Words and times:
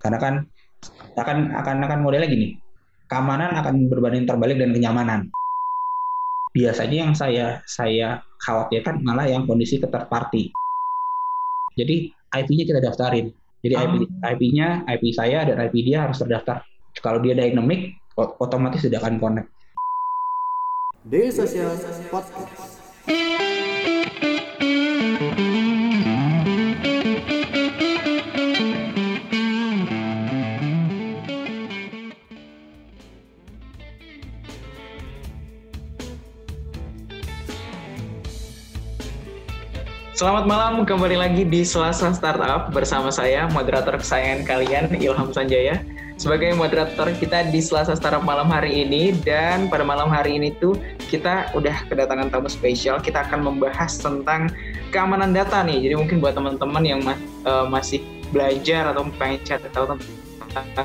Karena 0.00 0.18
kan 0.18 0.34
akan 1.20 1.52
akan 1.52 1.76
akan 1.84 1.98
modelnya 2.00 2.28
gini. 2.32 2.56
Keamanan 3.06 3.52
akan 3.58 3.90
berbanding 3.90 4.24
terbalik 4.24 4.56
dengan 4.56 4.74
kenyamanan. 4.80 5.20
Biasanya 6.50 6.96
yang 7.06 7.12
saya 7.14 7.62
saya 7.68 8.24
khawatirkan 8.42 9.04
malah 9.04 9.28
yang 9.28 9.46
kondisi 9.46 9.78
ke 9.78 9.86
third 9.86 10.08
party. 10.10 10.50
Jadi 11.78 12.10
IP-nya 12.10 12.64
kita 12.66 12.80
daftarin. 12.82 13.30
Jadi 13.60 13.74
IP, 13.76 13.92
Oh. 14.08 14.30
IP-nya, 14.32 14.88
IP 14.88 15.12
saya 15.12 15.44
dan 15.44 15.60
IP 15.60 15.84
dia 15.84 16.08
harus 16.08 16.16
terdaftar. 16.16 16.64
Kalau 17.04 17.20
dia 17.20 17.36
dynamic, 17.36 18.00
otomatis 18.16 18.82
tidak 18.82 19.04
akan 19.04 19.20
connect. 19.20 19.48
Daily 21.04 21.32
Social 21.32 21.76
Podcast. 22.08 22.79
Selamat 40.20 40.44
malam, 40.44 40.84
kembali 40.84 41.16
lagi 41.16 41.48
di 41.48 41.64
Selasa 41.64 42.12
Startup 42.12 42.68
bersama 42.68 43.08
saya, 43.08 43.48
moderator 43.56 43.96
kesayangan 43.96 44.44
kalian, 44.44 44.92
Ilham 45.00 45.32
Sanjaya. 45.32 45.80
Sebagai 46.20 46.52
moderator 46.60 47.08
kita 47.16 47.48
di 47.48 47.56
Selasa 47.64 47.96
Startup 47.96 48.20
malam 48.20 48.52
hari 48.52 48.84
ini, 48.84 49.16
dan 49.24 49.72
pada 49.72 49.80
malam 49.80 50.12
hari 50.12 50.36
ini 50.36 50.52
tuh 50.60 50.76
kita 51.08 51.48
udah 51.56 51.88
kedatangan 51.88 52.28
tamu 52.28 52.52
spesial, 52.52 53.00
kita 53.00 53.24
akan 53.32 53.48
membahas 53.48 53.96
tentang 53.96 54.52
keamanan 54.92 55.32
data 55.32 55.64
nih. 55.64 55.88
Jadi 55.88 55.94
mungkin 55.96 56.20
buat 56.20 56.36
teman-teman 56.36 56.84
yang 56.84 57.00
eh, 57.08 57.66
masih 57.72 58.04
belajar 58.28 58.92
atau 58.92 59.08
pengen 59.16 59.40
cari 59.40 59.72
tahu 59.72 59.96
tentang 59.96 60.84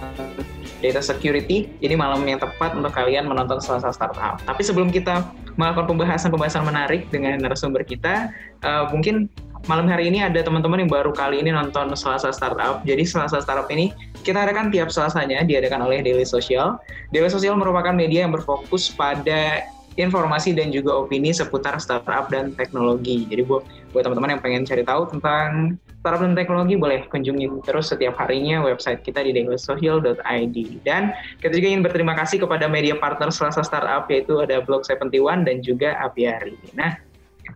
data 0.85 1.01
security, 1.01 1.65
ini 1.81 1.97
malam 1.97 2.21
yang 2.29 2.37
tepat 2.37 2.77
untuk 2.77 2.93
kalian 2.93 3.25
menonton 3.25 3.57
Selasa 3.57 3.89
Startup. 3.89 4.37
Tapi 4.45 4.61
sebelum 4.61 4.93
kita 4.93 5.25
melakukan 5.57 5.89
pembahasan-pembahasan 5.89 6.61
menarik 6.61 7.09
dengan 7.09 7.41
narasumber 7.41 7.81
kita, 7.81 8.29
Uh, 8.65 8.89
mungkin 8.89 9.29
malam 9.69 9.85
hari 9.85 10.09
ini 10.09 10.25
ada 10.25 10.41
teman-teman 10.41 10.81
yang 10.81 10.89
baru 10.89 11.13
kali 11.13 11.37
ini 11.37 11.53
nonton 11.53 11.93
Selasa 11.93 12.33
Startup. 12.33 12.81
Jadi 12.81 13.05
Selasa 13.05 13.37
Startup 13.37 13.69
ini 13.69 13.93
kita 14.25 14.41
adakan 14.41 14.73
tiap 14.73 14.89
Selasanya 14.89 15.45
diadakan 15.45 15.85
oleh 15.85 16.01
Daily 16.01 16.25
Social. 16.25 16.81
Daily 17.13 17.29
Social 17.29 17.53
merupakan 17.53 17.93
media 17.93 18.25
yang 18.25 18.33
berfokus 18.33 18.89
pada 18.89 19.69
informasi 20.01 20.57
dan 20.57 20.73
juga 20.73 20.97
opini 20.97 21.29
seputar 21.29 21.77
startup 21.77 22.27
dan 22.33 22.57
teknologi. 22.57 23.29
Jadi 23.29 23.45
buat 23.45 23.63
buat 23.93 24.03
teman-teman 24.09 24.33
yang 24.33 24.41
pengen 24.41 24.63
cari 24.65 24.81
tahu 24.81 25.07
tentang 25.13 25.77
startup 26.05 26.21
dan 26.21 26.37
teknologi 26.37 26.77
boleh 26.77 27.09
kunjungi 27.09 27.65
terus 27.65 27.89
setiap 27.89 28.13
harinya 28.21 28.61
website 28.61 29.01
kita 29.01 29.25
di 29.25 29.33
dailysocial.id. 29.33 30.57
Dan 30.85 31.09
kita 31.41 31.49
juga 31.57 31.67
ingin 31.73 31.81
berterima 31.81 32.13
kasih 32.13 32.45
kepada 32.45 32.69
media 32.69 32.93
partner 32.93 33.33
Selasa 33.33 33.65
Startup 33.65 34.05
yaitu 34.13 34.37
ada 34.37 34.61
Blog 34.61 34.85
71 34.85 35.09
dan 35.49 35.65
juga 35.65 35.97
Apiari. 35.97 36.53
Nah, 36.77 36.93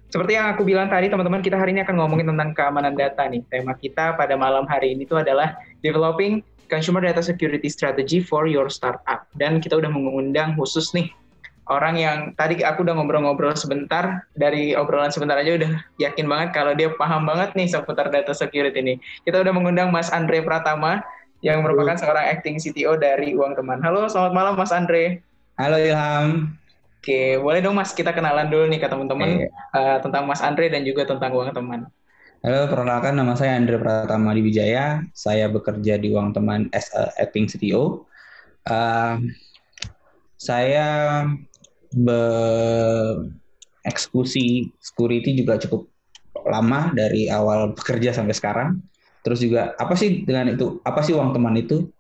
seperti 0.10 0.34
yang 0.34 0.50
aku 0.50 0.66
bilang 0.66 0.90
tadi, 0.90 1.14
teman-teman, 1.14 1.46
kita 1.46 1.62
hari 1.62 1.78
ini 1.78 1.86
akan 1.86 2.02
ngomongin 2.02 2.34
tentang 2.34 2.58
keamanan 2.58 2.98
data 2.98 3.30
nih. 3.30 3.46
Tema 3.46 3.78
kita 3.78 4.18
pada 4.18 4.34
malam 4.34 4.66
hari 4.66 4.98
ini 4.98 5.06
itu 5.06 5.14
adalah 5.14 5.54
Developing 5.86 6.42
Consumer 6.66 7.06
Data 7.06 7.22
Security 7.22 7.70
Strategy 7.70 8.18
for 8.18 8.50
Your 8.50 8.74
Startup. 8.74 9.30
Dan 9.38 9.62
kita 9.62 9.78
udah 9.78 9.94
mengundang 9.94 10.58
khusus 10.58 10.90
nih 10.98 11.14
orang 11.70 11.96
yang 11.96 12.18
tadi 12.34 12.60
aku 12.66 12.82
udah 12.82 12.98
ngobrol-ngobrol 12.98 13.54
sebentar, 13.54 14.26
dari 14.34 14.74
obrolan 14.74 15.14
sebentar 15.14 15.38
aja 15.38 15.56
udah 15.56 15.72
yakin 16.02 16.26
banget 16.26 16.50
kalau 16.52 16.74
dia 16.74 16.90
paham 16.98 17.30
banget 17.30 17.54
nih 17.54 17.70
seputar 17.70 18.10
data 18.10 18.34
security 18.34 18.82
ini. 18.82 18.94
Kita 19.24 19.40
udah 19.40 19.54
mengundang 19.54 19.94
Mas 19.94 20.10
Andre 20.10 20.42
Pratama, 20.42 21.06
yang 21.40 21.64
merupakan 21.64 21.96
seorang 21.96 22.36
acting 22.36 22.60
CTO 22.60 23.00
dari 23.00 23.32
Uang 23.32 23.56
Teman. 23.56 23.80
Halo, 23.80 24.12
selamat 24.12 24.34
malam 24.36 24.54
Mas 24.60 24.76
Andre. 24.76 25.24
Halo 25.56 25.80
Ilham. 25.80 26.52
Oke, 27.00 27.40
boleh 27.40 27.64
dong 27.64 27.80
Mas 27.80 27.96
kita 27.96 28.12
kenalan 28.12 28.52
dulu 28.52 28.68
nih 28.68 28.80
ke 28.84 28.88
teman-teman 28.92 29.48
Iya. 29.48 29.50
uh, 29.72 29.98
tentang 30.04 30.28
Mas 30.28 30.44
Andre 30.44 30.68
dan 30.68 30.84
juga 30.84 31.08
tentang 31.08 31.32
Uang 31.32 31.56
Teman. 31.56 31.88
Halo, 32.44 32.68
perkenalkan 32.68 33.16
nama 33.16 33.36
saya 33.40 33.56
Andre 33.56 33.80
Pratama 33.80 34.36
di 34.36 34.44
Wijaya. 34.44 35.04
Saya 35.16 35.48
bekerja 35.48 35.96
di 35.96 36.12
Uang 36.12 36.36
Teman 36.36 36.68
as 36.76 36.92
a 36.92 37.08
acting 37.16 37.48
CTO. 37.48 38.04
Uh, 38.68 39.24
saya 40.36 41.24
bereksekusi 41.94 44.74
security 44.78 45.34
juga 45.38 45.58
cukup 45.58 45.90
lama 46.46 46.94
dari 46.94 47.30
awal 47.30 47.74
bekerja 47.74 48.14
sampai 48.14 48.34
sekarang. 48.38 48.82
Terus 49.26 49.42
juga 49.44 49.76
apa 49.76 49.96
sih 50.00 50.24
dengan 50.24 50.48
itu? 50.56 50.80
Apa 50.86 51.04
sih 51.04 51.14
uang 51.14 51.34
teman 51.36 51.58
itu? 51.58 51.92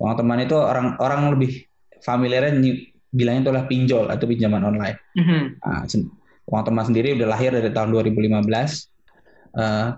Uang 0.00 0.16
teman 0.16 0.40
itu 0.44 0.56
orang 0.56 0.96
orang 1.00 1.30
lebih 1.36 1.66
familiarnya 2.00 2.52
ny- 2.56 2.92
bilangnya 3.10 3.48
itu 3.48 3.50
adalah 3.50 3.66
pinjol 3.66 4.06
atau 4.08 4.26
pinjaman 4.28 4.64
online. 4.64 4.98
Mhm. 5.16 5.60
Nah, 5.60 5.84
uang 6.50 6.64
teman 6.66 6.84
sendiri 6.86 7.14
udah 7.18 7.28
lahir 7.30 7.52
dari 7.54 7.70
tahun 7.70 7.90
2015 7.94 8.90
eh, 9.54 9.88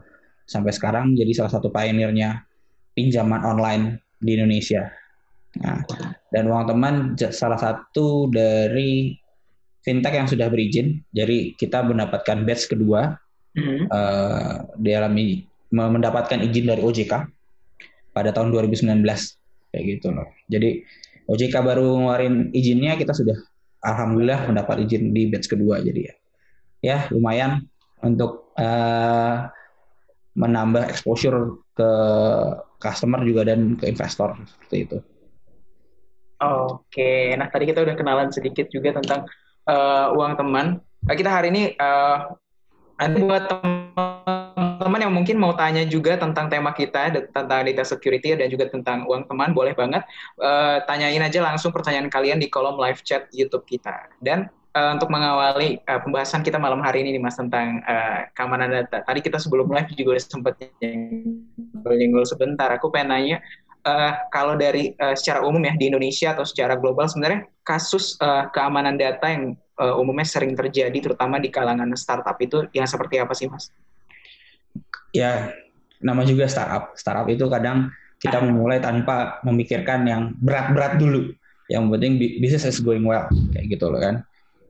sampai 0.49 0.73
sekarang 0.73 1.17
jadi 1.17 1.33
salah 1.33 1.53
satu 1.53 1.73
pionirnya 1.73 2.45
pinjaman 2.93 3.41
online 3.45 4.01
di 4.21 4.37
Indonesia. 4.37 4.93
Nah, 5.61 5.85
dan 6.33 6.49
uang 6.49 6.65
teman 6.65 6.95
salah 7.17 7.61
satu 7.61 8.29
dari 8.33 9.13
fintech 9.83 10.15
yang 10.15 10.31
sudah 10.31 10.47
berizin. 10.49 11.03
Jadi 11.11 11.55
kita 11.59 11.83
mendapatkan 11.83 12.47
batch 12.47 12.71
kedua 12.71 13.19
Mhm. 13.53 13.85
eh, 13.93 14.57
dalam 14.81 15.13
mendapatkan 15.73 16.41
izin 16.41 16.73
dari 16.73 16.81
OJK 16.81 17.13
pada 18.17 18.33
tahun 18.33 18.49
2019 18.49 19.05
kayak 19.73 19.85
gitu 19.85 20.09
loh. 20.09 20.29
Jadi 20.49 20.81
OJK 21.29 21.55
baru 21.61 22.01
ngeluarin 22.01 22.49
izinnya 22.57 22.97
kita 22.97 23.13
sudah 23.13 23.37
alhamdulillah 23.85 24.49
mendapat 24.49 24.89
izin 24.89 25.13
di 25.13 25.29
batch 25.29 25.53
kedua 25.53 25.85
jadi 25.85 26.01
ya. 26.13 26.15
Ya, 26.83 26.99
lumayan 27.13 27.69
untuk 28.01 28.53
eh, 28.57 29.37
menambah 30.33 30.89
exposure 30.89 31.61
ke 31.77 31.91
customer 32.81 33.21
juga 33.25 33.53
dan 33.53 33.77
ke 33.77 33.89
investor 33.89 34.37
seperti 34.49 34.77
itu. 34.89 34.99
Oke, 36.43 37.39
nah 37.39 37.47
tadi 37.47 37.71
kita 37.71 37.87
udah 37.87 37.95
kenalan 37.95 38.29
sedikit 38.35 38.67
juga 38.73 38.99
tentang 38.99 39.29
uh, 39.69 40.15
uang 40.17 40.35
teman. 40.39 40.83
Nah, 41.03 41.15
kita 41.19 41.31
hari 41.31 41.51
ini 41.51 41.75
uh, 41.79 42.35
buat 43.03 43.51
teman-teman 43.51 45.01
yang 45.03 45.15
mungkin 45.15 45.37
mau 45.39 45.51
tanya 45.59 45.83
juga 45.83 46.15
tentang 46.15 46.47
tema 46.47 46.71
kita 46.71 47.11
tentang 47.35 47.67
data 47.67 47.83
security 47.83 48.39
dan 48.39 48.47
juga 48.47 48.71
tentang 48.71 49.03
uang 49.11 49.27
teman, 49.27 49.51
boleh 49.51 49.75
banget 49.75 50.07
uh, 50.39 50.83
tanyain 50.87 51.23
aja 51.23 51.43
langsung 51.43 51.75
pertanyaan 51.75 52.07
kalian 52.07 52.39
di 52.39 52.47
kolom 52.47 52.79
live 52.79 53.03
chat 53.03 53.27
YouTube 53.35 53.67
kita. 53.67 54.07
Dan 54.23 54.47
uh, 54.79 54.95
untuk 54.95 55.11
mengawali 55.11 55.83
uh, 55.91 56.01
pembahasan 56.03 56.47
kita 56.47 56.63
malam 56.63 56.79
hari 56.79 57.03
ini 57.03 57.19
nih 57.19 57.23
Mas 57.23 57.35
tentang 57.35 57.83
uh, 57.87 58.31
keamanan 58.39 58.71
data. 58.71 59.03
Tadi 59.03 59.21
kita 59.23 59.43
sebelum 59.43 59.71
live 59.71 59.91
juga 59.99 60.19
sempat 60.19 60.59
nyenggol 61.83 62.25
sebentar. 62.27 62.71
Aku 62.75 62.91
pengen 62.95 63.11
nanya 63.11 63.37
eh, 63.83 64.13
kalau 64.31 64.55
dari 64.55 64.95
eh, 64.95 65.15
secara 65.19 65.43
umum 65.43 65.63
ya 65.63 65.75
di 65.75 65.91
Indonesia 65.91 66.33
atau 66.33 66.47
secara 66.47 66.79
global 66.79 67.11
sebenarnya 67.11 67.51
kasus 67.67 68.17
eh, 68.23 68.45
keamanan 68.55 68.95
data 68.95 69.27
yang 69.29 69.55
eh, 69.59 69.95
umumnya 70.01 70.27
sering 70.27 70.55
terjadi 70.55 70.95
terutama 71.11 71.43
di 71.43 71.51
kalangan 71.51 71.91
startup 71.99 72.39
itu 72.39 72.67
yang 72.73 72.87
seperti 72.87 73.19
apa 73.19 73.35
sih 73.35 73.51
mas? 73.51 73.71
Ya, 75.13 75.53
nama 76.01 76.25
juga 76.25 76.49
startup. 76.49 76.97
Startup 76.97 77.29
itu 77.29 77.45
kadang 77.51 77.93
kita 78.23 78.39
memulai 78.39 78.79
tanpa 78.79 79.43
memikirkan 79.43 80.07
yang 80.07 80.23
berat-berat 80.39 80.97
dulu. 80.97 81.35
Yang 81.67 81.83
penting 81.95 82.13
bi- 82.17 82.37
business 82.39 82.65
is 82.65 82.79
going 82.81 83.03
well, 83.03 83.27
kayak 83.53 83.67
gitu 83.77 83.91
loh 83.91 83.99
kan. 83.99 84.23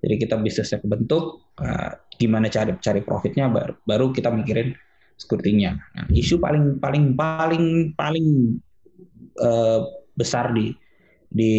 Jadi 0.02 0.14
kita 0.18 0.34
bisnisnya 0.34 0.82
kebentuk, 0.82 1.54
eh, 1.62 1.94
gimana 2.18 2.50
cari 2.50 2.74
cari 2.82 3.00
profitnya, 3.06 3.46
baru, 3.46 3.72
baru 3.86 4.06
kita 4.10 4.34
mikirin 4.34 4.74
security-nya. 5.14 5.78
Nah, 5.78 6.06
isu 6.10 6.42
paling 6.42 6.82
paling 6.82 7.14
paling 7.14 7.64
paling 7.94 8.26
eh, 9.36 9.80
besar 10.12 10.52
di 10.52 10.72
di 11.32 11.52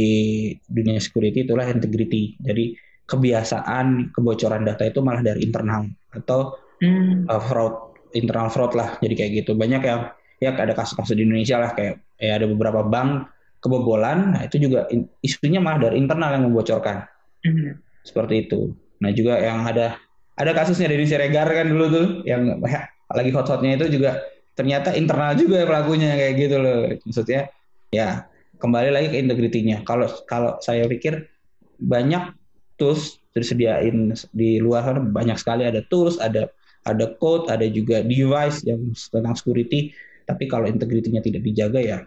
dunia 0.69 1.01
security 1.01 1.49
itulah 1.49 1.65
integrity. 1.65 2.37
Jadi 2.37 2.77
kebiasaan 3.03 4.15
kebocoran 4.15 4.63
data 4.63 4.87
itu 4.87 5.03
malah 5.03 5.21
dari 5.21 5.43
internal 5.43 5.87
atau 6.13 6.55
Hmm. 6.83 7.23
uh, 7.31 7.39
fraud 7.39 7.95
internal 8.11 8.51
fraud 8.51 8.75
lah 8.75 8.99
jadi 8.99 9.15
kayak 9.15 9.31
gitu 9.45 9.51
banyak 9.55 9.87
yang 9.87 10.11
ya 10.43 10.51
ada 10.51 10.75
kasus-kasus 10.75 11.15
di 11.15 11.23
Indonesia 11.23 11.55
lah 11.55 11.71
kayak 11.71 12.03
ya 12.19 12.35
ada 12.35 12.43
beberapa 12.43 12.83
bank 12.83 13.31
kebobolan 13.63 14.35
nah 14.35 14.41
itu 14.43 14.59
juga 14.59 14.91
in- 14.91 15.07
isunya 15.23 15.63
malah 15.63 15.87
dari 15.87 16.03
internal 16.03 16.35
yang 16.35 16.43
membocorkan 16.51 17.07
Hmm. 17.43 17.79
seperti 18.03 18.47
itu 18.49 18.75
nah 18.99 19.15
juga 19.15 19.39
yang 19.39 19.63
ada 19.63 19.95
ada 20.35 20.51
kasusnya 20.51 20.91
dari 20.91 21.07
Siregar 21.07 21.47
kan 21.47 21.71
dulu 21.71 21.85
tuh 21.87 22.07
yang 22.27 22.59
ya, 22.67 22.87
lagi 23.07 23.31
hot-hotnya 23.31 23.79
itu 23.79 23.87
juga 23.99 24.19
ternyata 24.51 24.91
internal 24.99 25.39
juga 25.39 25.63
pelakunya 25.63 26.19
kayak 26.19 26.33
gitu 26.35 26.55
loh 26.59 26.91
maksudnya 27.07 27.47
ya 27.93 28.25
kembali 28.57 28.89
lagi 28.89 29.07
ke 29.13 29.17
integritinya 29.21 29.85
kalau 29.85 30.09
kalau 30.25 30.57
saya 30.65 30.89
pikir 30.89 31.29
banyak 31.77 32.33
tools 32.81 33.21
disediain 33.37 34.17
di 34.33 34.57
luar 34.57 34.89
sana 34.89 35.01
banyak 35.01 35.37
sekali 35.37 35.69
ada 35.69 35.85
tools 35.93 36.17
ada 36.17 36.49
ada 36.89 37.13
code 37.21 37.47
ada 37.53 37.69
juga 37.69 38.01
device 38.01 38.65
yang 38.65 38.91
tentang 38.91 39.37
security 39.37 39.93
tapi 40.25 40.49
kalau 40.49 40.65
integritinya 40.65 41.21
tidak 41.21 41.45
dijaga 41.45 41.79
ya 41.79 41.99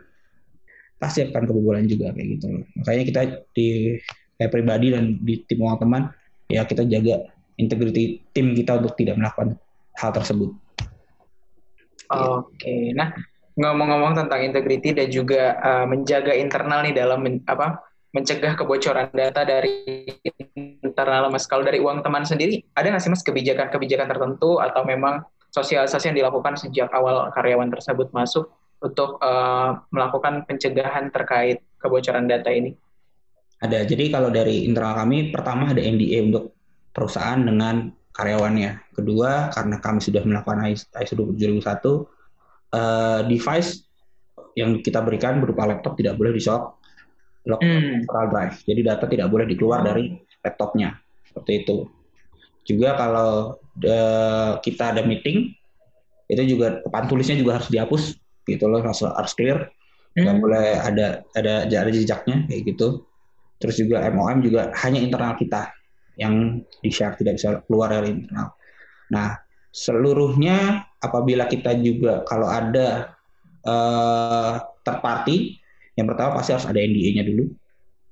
pasti 0.96 1.24
akan 1.28 1.44
kebobolan 1.44 1.84
juga 1.84 2.12
kayak 2.16 2.28
gitu. 2.36 2.46
Makanya 2.80 3.02
kita 3.04 3.20
di 3.52 4.00
kayak 4.40 4.52
pribadi 4.52 4.92
dan 4.92 5.20
di 5.20 5.34
tim 5.44 5.60
teman 5.76 6.12
ya 6.48 6.64
kita 6.64 6.84
jaga 6.88 7.24
integriti 7.56 8.24
tim 8.32 8.52
kita 8.56 8.80
untuk 8.80 8.96
tidak 8.96 9.20
melakukan 9.20 9.60
hal 9.96 10.10
tersebut. 10.12 10.52
Oke, 12.06 12.94
nah 12.94 13.12
ngomong-ngomong 13.56 14.12
tentang 14.14 14.40
integriti 14.44 14.92
dan 14.92 15.08
juga 15.08 15.56
uh, 15.64 15.84
menjaga 15.88 16.36
internal 16.36 16.84
nih 16.84 16.92
dalam 16.92 17.24
men, 17.24 17.40
apa 17.48 17.80
mencegah 18.12 18.56
kebocoran 18.56 19.12
data 19.12 19.44
dari 19.44 20.04
internal 20.56 21.28
mas. 21.28 21.48
Kalau 21.48 21.64
dari 21.64 21.80
uang 21.80 22.00
teman 22.00 22.24
sendiri, 22.24 22.64
ada 22.76 22.92
nggak 22.92 23.02
sih 23.04 23.12
mas 23.12 23.24
kebijakan-kebijakan 23.24 24.08
tertentu 24.08 24.60
atau 24.60 24.84
memang 24.84 25.24
sosialisasi 25.52 26.12
yang 26.12 26.16
dilakukan 26.24 26.56
sejak 26.56 26.92
awal 26.92 27.32
karyawan 27.32 27.72
tersebut 27.72 28.12
masuk 28.12 28.52
untuk 28.80 29.16
uh, 29.24 29.80
melakukan 29.88 30.44
pencegahan 30.44 31.08
terkait 31.08 31.64
kebocoran 31.80 32.28
data 32.28 32.52
ini? 32.52 32.76
Ada. 33.56 33.88
Jadi 33.88 34.12
kalau 34.12 34.28
dari 34.28 34.68
internal 34.68 34.96
kami, 35.00 35.32
pertama 35.32 35.72
ada 35.72 35.80
NDA 35.80 36.28
untuk 36.28 36.52
perusahaan 36.92 37.40
dengan 37.40 37.88
karyawannya. 38.12 38.92
Kedua, 38.92 39.48
karena 39.52 39.76
kami 39.80 40.00
sudah 40.00 40.24
melakukan 40.24 40.60
ISO 40.72 41.16
2001, 41.16 42.15
uh, 42.72 43.20
device 43.28 43.84
yang 44.56 44.80
kita 44.80 45.04
berikan 45.04 45.38
berupa 45.38 45.68
laptop 45.68 45.94
tidak 46.00 46.16
boleh 46.16 46.32
di 46.32 46.40
shop 46.40 46.80
lock 47.46 47.62
hmm. 47.62 48.08
drive. 48.08 48.56
Jadi 48.66 48.80
data 48.82 49.06
tidak 49.06 49.30
boleh 49.30 49.46
dikeluar 49.46 49.86
dari 49.86 50.18
laptopnya. 50.42 50.98
Seperti 51.22 51.62
itu. 51.62 51.86
Juga 52.66 52.98
kalau 52.98 53.54
uh, 53.86 54.58
kita 54.58 54.90
ada 54.90 55.06
meeting, 55.06 55.54
itu 56.26 56.42
juga 56.56 56.82
papan 56.82 57.06
tulisnya 57.06 57.38
juga 57.38 57.62
harus 57.62 57.70
dihapus 57.70 58.18
gitu 58.46 58.66
loh 58.66 58.82
harus, 58.82 59.02
harus 59.02 59.32
clear 59.34 59.70
nggak 60.16 60.36
hmm. 60.38 60.42
boleh 60.42 60.66
ada 60.80 61.06
ada 61.36 61.68
ada 61.68 61.90
jejaknya 61.92 62.46
kayak 62.48 62.72
gitu 62.72 63.04
terus 63.60 63.76
juga 63.76 64.04
MOM 64.10 64.40
juga 64.40 64.72
hanya 64.84 65.00
internal 65.00 65.36
kita 65.36 65.70
yang 66.16 66.64
di 66.80 66.88
share 66.88 67.14
tidak 67.20 67.36
bisa 67.36 67.60
keluar 67.68 67.92
dari 67.92 68.16
internal 68.16 68.56
nah 69.12 69.36
seluruhnya 69.70 70.88
apabila 71.06 71.46
kita 71.46 71.78
juga 71.78 72.26
kalau 72.26 72.50
ada 72.50 73.14
uh, 73.62 74.58
third 74.82 75.00
party 75.00 75.36
yang 75.96 76.10
pertama 76.10 76.42
pasti 76.42 76.52
harus 76.52 76.68
ada 76.68 76.80
NDA-nya 76.82 77.24
dulu 77.24 77.46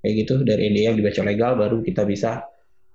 kayak 0.01 0.15
gitu 0.25 0.35
dari 0.47 0.71
NDA 0.73 0.95
yang 0.95 0.99
dibaca 0.99 1.21
legal 1.27 1.53
baru 1.59 1.77
kita 1.83 2.07
bisa 2.07 2.47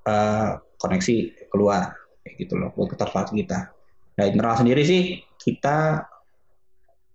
uh, 0.07 0.57
koneksi 0.80 1.48
keluar 1.51 1.94
kayak 2.24 2.36
gitu 2.48 2.56
loh 2.56 2.72
buat 2.74 2.96
third 2.96 3.12
party 3.12 3.44
kita 3.46 3.69
nah 4.16 4.25
internal 4.25 4.56
sendiri 4.56 4.81
sih 4.88 5.22
kita 5.40 6.07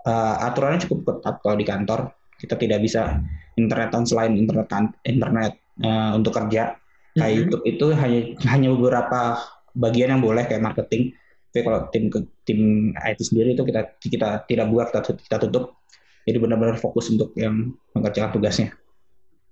uh, 0.04 0.34
aturannya 0.44 0.84
cukup 0.86 1.00
ketat 1.18 1.34
kalau 1.40 1.56
di 1.56 1.66
kantor. 1.66 2.00
Kita 2.34 2.54
tidak 2.60 2.84
bisa 2.84 3.18
internetan 3.56 4.04
selain 4.04 4.36
internet 4.36 4.68
internet 5.06 5.52
uh, 5.80 6.12
untuk 6.16 6.36
kerja. 6.36 6.76
Kayak 7.14 7.18
mm 7.18 7.24
-hmm. 7.24 7.38
YouTube 7.40 7.64
itu 7.64 7.86
hanya 7.94 8.20
hanya 8.52 8.68
beberapa 8.74 9.20
bagian 9.74 10.18
yang 10.18 10.22
boleh 10.22 10.44
kayak 10.44 10.62
marketing. 10.62 11.14
Tapi 11.54 11.62
kalau 11.62 11.86
tim 11.94 12.10
tim 12.42 12.60
IT 12.98 13.22
sendiri 13.22 13.54
itu 13.54 13.62
kita 13.62 13.94
kita 14.02 14.42
tidak 14.50 14.66
buat 14.74 14.90
kita, 14.90 15.14
kita 15.14 15.38
tutup. 15.46 15.78
Jadi 16.26 16.42
benar-benar 16.42 16.82
fokus 16.82 17.14
untuk 17.14 17.30
yang 17.38 17.70
mengerjakan 17.94 18.34
tugasnya. 18.34 18.74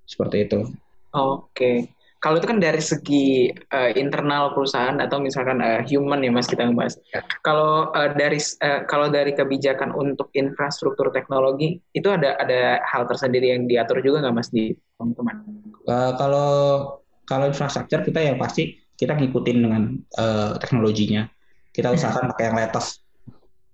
Seperti 0.03 0.51
itu. 0.51 0.67
Oke. 1.15 1.47
Okay 1.55 1.77
kalau 2.23 2.39
itu 2.39 2.47
kan 2.47 2.63
dari 2.63 2.79
segi 2.79 3.51
uh, 3.51 3.91
internal 3.99 4.55
perusahaan 4.55 4.95
atau 5.03 5.19
misalkan 5.19 5.59
uh, 5.59 5.83
human 5.83 6.23
ya 6.23 6.31
mas 6.31 6.47
kita 6.47 6.71
ngebahas. 6.71 6.95
Ya. 7.11 7.27
Kalau 7.43 7.91
uh, 7.91 8.15
dari 8.15 8.39
uh, 8.39 8.87
kalau 8.87 9.11
dari 9.11 9.35
kebijakan 9.35 9.91
untuk 9.91 10.31
infrastruktur 10.39 11.11
teknologi 11.11 11.83
itu 11.99 12.07
ada 12.07 12.39
ada 12.39 12.79
hal 12.87 13.11
tersendiri 13.11 13.51
yang 13.51 13.67
diatur 13.67 13.99
juga 14.07 14.23
nggak 14.23 14.39
mas 14.39 14.55
di 14.55 14.71
teman-teman? 14.95 15.37
Uh, 15.83 16.15
kalau 16.15 16.51
kalau 17.27 17.51
infrastruktur 17.51 18.07
kita 18.07 18.23
ya 18.23 18.39
pasti 18.39 18.79
kita 18.95 19.19
ngikutin 19.19 19.59
dengan 19.59 19.83
uh, 20.15 20.55
teknologinya. 20.63 21.27
Kita 21.73 21.89
usahakan 21.91 22.37
pakai 22.37 22.53
yang 22.53 22.57
latest 22.61 23.01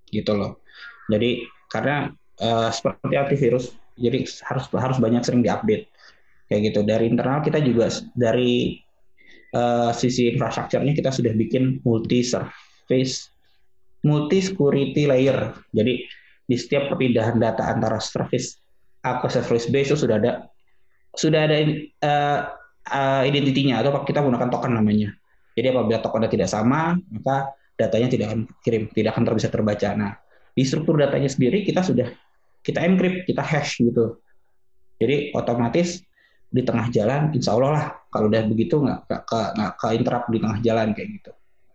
gitu 0.09 0.33
loh. 0.39 0.63
Jadi 1.11 1.45
karena 1.69 2.09
uh, 2.41 2.71
seperti 2.71 3.15
antivirus, 3.19 3.75
jadi 3.99 4.25
harus 4.49 4.65
harus 4.71 4.99
banyak 5.03 5.23
sering 5.27 5.43
diupdate. 5.43 5.91
Kayak 6.49 6.61
gitu. 6.73 6.81
Dari 6.87 7.05
internal 7.11 7.45
kita 7.45 7.61
juga 7.61 7.93
dari 8.17 8.79
uh, 9.53 9.93
sisi 9.93 10.33
infrastrukturnya 10.33 10.97
kita 10.97 11.13
sudah 11.13 11.33
bikin 11.37 11.83
multi 11.85 12.25
service 12.25 13.29
multi 14.07 14.39
security 14.41 15.11
layer. 15.11 15.53
Jadi 15.75 16.07
di 16.49 16.57
setiap 16.57 16.89
perpindahan 16.95 17.37
data 17.37 17.69
antara 17.69 18.01
service 18.01 18.57
A 19.05 19.21
ke 19.21 19.29
service 19.29 19.69
B 19.69 19.85
itu 19.85 19.95
sudah 19.95 20.17
ada 20.17 20.33
sudah 21.13 21.45
ada 21.45 21.57
uh, 22.05 22.41
uh, 22.89 23.23
identitinya 23.27 23.81
atau 23.83 24.03
kita 24.07 24.23
menggunakan 24.25 24.51
token 24.53 24.73
namanya. 24.75 25.13
Jadi 25.59 25.67
apabila 25.75 25.99
tokennya 25.99 26.31
tidak 26.31 26.49
sama 26.49 26.97
maka 27.11 27.58
datanya 27.79 28.09
tidak 28.11 28.27
akan 28.35 28.41
kirim 28.61 28.91
tidak 28.91 29.15
akan 29.15 29.39
bisa 29.39 29.49
terbaca 29.49 29.89
nah 29.95 30.13
di 30.53 30.67
struktur 30.67 30.99
datanya 30.99 31.31
sendiri 31.31 31.63
kita 31.63 31.87
sudah 31.87 32.11
kita 32.67 32.83
encrypt 32.83 33.31
kita 33.31 33.41
hash 33.41 33.79
gitu 33.79 34.19
jadi 34.99 35.31
otomatis 35.33 36.03
di 36.49 36.63
tengah 36.65 36.89
jalan, 36.91 37.31
insya 37.37 37.55
Allah 37.55 37.71
lah 37.71 37.85
kalau 38.09 38.27
udah 38.33 38.43
begitu 38.49 38.81
nggak 38.81 39.01
ke 39.07 39.41
nggak 39.55 39.73
ke 39.77 39.89
interrupt 39.95 40.27
di 40.33 40.39
tengah 40.41 40.59
jalan 40.65 40.89
kayak 40.97 41.09
gitu. 41.21 41.33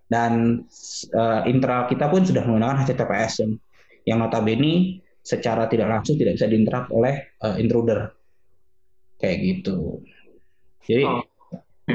Dan 0.09 0.31
uh, 1.15 1.41
internal 1.47 1.87
kita 1.87 2.05
pun 2.11 2.21
sudah 2.25 2.43
menggunakan 2.43 2.83
HTTPS 2.83 3.33
yang 3.45 3.51
yang 4.03 4.17
notabene 4.19 4.99
secara 5.23 5.71
tidak 5.71 5.87
langsung 5.87 6.19
tidak 6.19 6.35
bisa 6.35 6.51
diinterrupt 6.51 6.91
oleh 6.91 7.31
uh, 7.45 7.55
intruder 7.55 8.11
kayak 9.21 9.37
gitu. 9.39 10.03
Jadi 10.83 11.03
oh. 11.07 11.23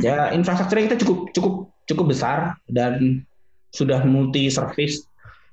ya 0.01 0.33
infrastruktur 0.33 0.81
kita 0.81 0.97
cukup 1.05 1.19
cukup 1.37 1.55
cukup 1.85 2.05
besar 2.09 2.57
dan 2.71 3.27
sudah 3.73 4.05
multi 4.05 4.49
service. 4.49 5.05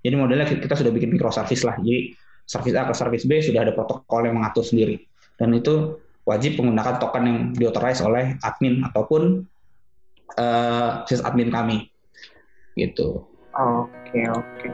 Jadi 0.06 0.16
modelnya 0.16 0.46
kita 0.46 0.78
sudah 0.78 0.92
bikin 0.94 1.14
microservice 1.14 1.66
lah. 1.66 1.76
Jadi 1.82 2.14
service 2.46 2.76
A 2.78 2.86
ke 2.86 2.94
service 2.94 3.26
B 3.26 3.42
sudah 3.42 3.66
ada 3.66 3.74
protokol 3.74 4.30
yang 4.30 4.38
mengatur 4.38 4.62
sendiri. 4.62 5.02
Dan 5.36 5.52
itu 5.58 5.98
wajib 6.26 6.58
menggunakan 6.58 6.98
token 7.02 7.24
yang 7.26 7.38
diauthorize 7.54 8.02
oleh 8.02 8.38
admin 8.42 8.86
ataupun 8.86 9.46
uh, 10.38 11.06
admin 11.06 11.50
kami 11.54 11.90
gitu. 12.78 13.24
Oke 13.56 14.20
oke. 14.30 14.68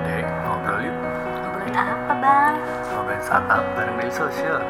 Dek, 0.00 0.24
ngobrol 0.24 0.78
yuk. 0.88 0.96
Ngobrolin 0.96 1.76
apa 1.76 2.12
bang? 2.16 2.54
Ngobrolin 2.88 3.20
startup 3.20 3.64
bareng 3.76 3.96
media 4.00 4.14
sosial. 4.14 4.60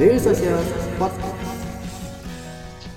Daily 0.00 0.16
Social 0.16 0.56
Podcast. 0.96 1.36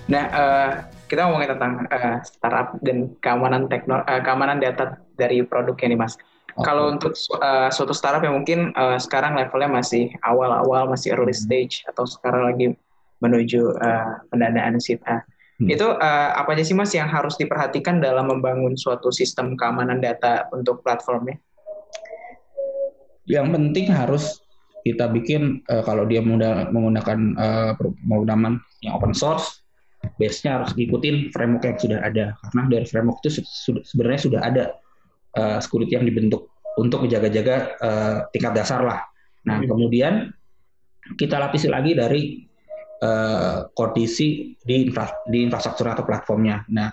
Nah, 0.08 0.24
uh, 0.32 0.72
kita 1.12 1.28
ngomongin 1.28 1.52
tentang 1.52 1.84
uh, 1.92 2.24
startup 2.24 2.80
dan 2.80 3.12
keamanan 3.20 3.68
tekno 3.68 4.08
uh, 4.08 4.22
keamanan 4.24 4.64
data 4.64 4.96
dari 5.20 5.44
produknya 5.44 5.92
nih 5.92 6.00
mas. 6.00 6.16
Okay. 6.16 6.64
Kalau 6.64 6.96
untuk 6.96 7.12
uh, 7.44 7.68
suatu 7.68 7.92
startup 7.92 8.24
yang 8.24 8.40
mungkin 8.40 8.72
uh, 8.80 8.96
sekarang 8.96 9.36
levelnya 9.36 9.68
masih 9.68 10.16
awal-awal, 10.24 10.88
masih 10.88 11.12
early 11.12 11.36
hmm. 11.36 11.44
stage 11.44 11.84
atau 11.92 12.08
sekarang 12.08 12.56
lagi 12.56 12.72
menuju 13.20 13.76
uh, 13.84 14.24
pendanaan 14.32 14.80
seed 14.80 15.04
A, 15.04 15.20
hmm. 15.60 15.76
itu 15.76 15.84
uh, 15.84 16.30
apa 16.40 16.56
aja 16.56 16.64
sih 16.64 16.72
mas 16.72 16.96
yang 16.96 17.12
harus 17.12 17.36
diperhatikan 17.36 18.00
dalam 18.00 18.32
membangun 18.32 18.80
suatu 18.80 19.12
sistem 19.12 19.60
keamanan 19.60 20.00
data 20.00 20.48
untuk 20.56 20.80
platformnya? 20.88 21.36
Yang 23.28 23.48
penting 23.60 23.92
harus 23.92 24.43
kita 24.84 25.08
bikin 25.10 25.64
uh, 25.72 25.84
kalau 25.84 26.04
dia 26.04 26.20
menggunakan 26.20 27.20
uh, 27.40 27.72
pemrograman 27.80 28.60
yang 28.84 29.00
open 29.00 29.16
source 29.16 29.64
base-nya 30.20 30.60
harus 30.60 30.76
diikutin 30.76 31.32
framework 31.32 31.64
yang 31.64 31.80
sudah 31.80 32.00
ada 32.04 32.26
karena 32.36 32.62
dari 32.68 32.86
framework 32.86 33.24
itu 33.24 33.40
sebenarnya 33.88 34.22
sudah 34.22 34.42
ada 34.44 34.64
uh, 35.40 35.58
security 35.64 35.96
yang 35.96 36.04
dibentuk 36.04 36.52
untuk 36.76 37.06
menjaga-jaga 37.06 37.78
uh, 37.80 38.18
tingkat 38.34 38.54
dasar 38.58 38.84
lah. 38.84 39.00
Nah 39.48 39.62
hmm. 39.62 39.70
kemudian 39.70 40.14
kita 41.16 41.40
lapisi 41.40 41.72
lagi 41.72 41.96
dari 41.96 42.44
uh, 43.00 43.68
kondisi 43.72 44.58
di, 44.60 44.90
infra, 44.90 45.08
di 45.28 45.46
infrastruktur 45.46 45.92
atau 45.92 46.04
platformnya. 46.04 46.66
Nah 46.72 46.92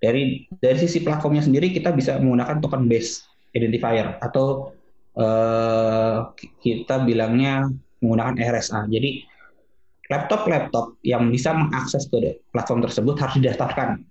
dari 0.00 0.48
dari 0.60 0.78
sisi 0.80 1.04
platformnya 1.04 1.44
sendiri 1.44 1.72
kita 1.72 1.92
bisa 1.92 2.16
menggunakan 2.20 2.60
token 2.60 2.88
base 2.88 3.24
identifier 3.52 4.16
atau 4.20 4.72
uh, 5.16 6.30
kita 6.62 7.02
bilangnya 7.02 7.66
menggunakan 8.02 8.36
RSA. 8.38 8.86
Jadi 8.90 9.24
laptop-laptop 10.10 10.98
yang 11.06 11.30
bisa 11.30 11.54
mengakses 11.54 12.10
ke 12.10 12.42
platform 12.50 12.82
tersebut 12.82 13.14
harus 13.18 13.34
didaftarkan 13.38 14.02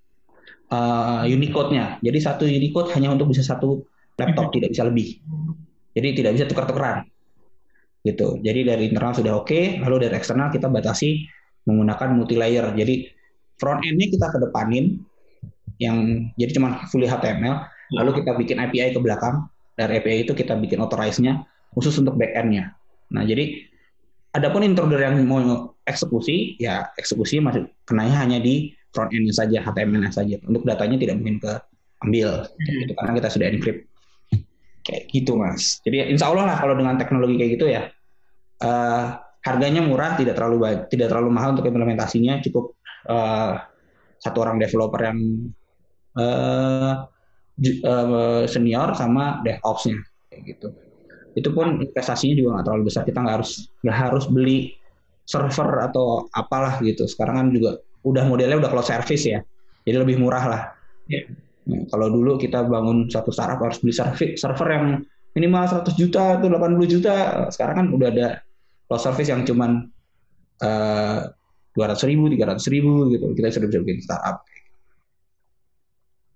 uh, 0.71 1.23
Unicode-nya. 1.27 1.99
Jadi 1.99 2.19
satu 2.23 2.43
Unicode 2.47 2.95
hanya 2.95 3.11
untuk 3.11 3.29
bisa 3.29 3.43
satu 3.43 3.83
laptop, 4.15 4.49
mm-hmm. 4.49 4.55
tidak 4.55 4.69
bisa 4.71 4.83
lebih. 4.87 5.19
Jadi 5.93 6.07
tidak 6.15 6.31
bisa 6.39 6.45
tukar-tukaran. 6.47 7.07
Gitu. 7.99 8.39
Jadi 8.39 8.59
dari 8.63 8.83
internal 8.87 9.11
sudah 9.11 9.33
oke, 9.43 9.51
okay, 9.51 9.63
lalu 9.83 10.07
dari 10.07 10.15
eksternal 10.15 10.47
kita 10.53 10.71
batasi 10.71 11.27
menggunakan 11.67 12.09
multi 12.15 12.35
layer. 12.39 12.71
Jadi 12.71 13.11
front 13.59 13.83
end-nya 13.83 14.07
kita 14.07 14.27
kedepanin, 14.31 15.03
yang 15.83 16.27
jadi 16.39 16.51
cuma 16.55 16.83
fully 16.87 17.07
HTML, 17.07 17.67
lalu 17.95 18.23
kita 18.23 18.31
bikin 18.39 18.57
API 18.59 18.95
ke 18.95 18.99
belakang. 19.03 19.47
API 19.87 20.27
itu 20.27 20.35
kita 20.35 20.59
bikin 20.59 20.83
authorize-nya 20.83 21.47
khusus 21.71 21.95
untuk 22.01 22.19
back-end-nya. 22.19 22.75
Nah, 23.15 23.23
jadi 23.23 23.63
adapun 24.35 24.67
intruder 24.67 24.99
yang 24.99 25.15
mau 25.23 25.39
eksekusi, 25.87 26.59
ya 26.59 26.91
eksekusi 26.99 27.39
masih 27.39 27.71
kenanya 27.87 28.19
hanya 28.19 28.37
di 28.43 28.75
front 28.91 29.13
end 29.13 29.31
saja, 29.31 29.63
HTML 29.63 30.09
saja. 30.11 30.35
Untuk 30.43 30.65
datanya 30.65 30.97
tidak 30.99 31.21
mungkin 31.21 31.39
ke 31.39 31.51
ambil, 32.03 32.47
gitu, 32.59 32.93
karena 32.95 33.13
kita 33.21 33.29
sudah 33.31 33.47
encrypt. 33.49 33.81
Kayak 34.83 35.03
gitu, 35.13 35.31
Mas. 35.37 35.83
Jadi 35.85 36.15
insya 36.17 36.31
Allah 36.33 36.55
lah 36.55 36.57
kalau 36.57 36.73
dengan 36.73 36.97
teknologi 36.97 37.35
kayak 37.37 37.51
gitu 37.59 37.65
ya, 37.69 37.91
uh, 38.65 39.19
harganya 39.45 39.85
murah, 39.85 40.17
tidak 40.17 40.35
terlalu 40.39 40.57
baik, 40.65 40.79
tidak 40.89 41.13
terlalu 41.13 41.29
mahal 41.29 41.53
untuk 41.53 41.67
implementasinya, 41.67 42.41
cukup 42.41 42.75
uh, 43.07 43.61
satu 44.19 44.37
orang 44.43 44.57
developer 44.57 44.99
yang 44.99 45.19
uh, 46.17 47.05
uh, 47.83 48.43
senior 48.47 48.95
sama 48.95 49.43
DevOps-nya, 49.43 49.99
kayak 50.31 50.41
gitu. 50.55 50.67
Itu 51.35 51.49
pun 51.53 51.79
investasinya 51.83 52.35
juga 52.35 52.49
nggak 52.59 52.65
terlalu 52.65 52.83
besar, 52.89 53.03
kita 53.05 53.19
nggak 53.21 53.35
harus 53.41 53.51
nggak 53.85 53.97
harus 53.97 54.25
beli 54.27 54.75
server 55.27 55.85
atau 55.85 56.25
apalah 56.33 56.81
gitu. 56.81 57.05
Sekarang 57.05 57.35
kan 57.37 57.47
juga 57.53 57.79
udah 58.03 58.23
modelnya 58.25 58.57
udah 58.57 58.71
cloud 58.71 58.87
service 58.87 59.27
ya, 59.27 59.39
jadi 59.83 60.01
lebih 60.01 60.17
murah 60.17 60.45
lah. 60.47 60.61
Yeah. 61.11 61.29
Nah, 61.69 61.85
kalau 61.93 62.09
dulu 62.09 62.41
kita 62.41 62.65
bangun 62.65 63.11
satu 63.13 63.29
startup 63.29 63.61
harus 63.61 63.77
beli 63.83 63.93
server, 63.93 64.33
server 64.33 64.67
yang 64.73 64.85
minimal 65.37 65.85
100 65.85 65.93
juta 65.93 66.41
atau 66.41 66.49
80 66.49 66.89
juta, 66.89 67.15
sekarang 67.53 67.75
kan 67.77 67.87
udah 67.93 68.07
ada 68.09 68.27
cloud 68.89 69.01
service 69.05 69.29
yang 69.29 69.45
cuman 69.45 69.85
eh, 70.65 71.19
dua 71.77 71.85
ratus 71.93 72.09
ribu, 72.09 72.25
tiga 72.33 72.49
ratus 72.49 72.65
ribu 72.73 73.13
gitu, 73.13 73.29
kita 73.37 73.53
sudah 73.53 73.67
bisa 73.69 73.79
bikin 73.85 74.01
startup. 74.01 74.41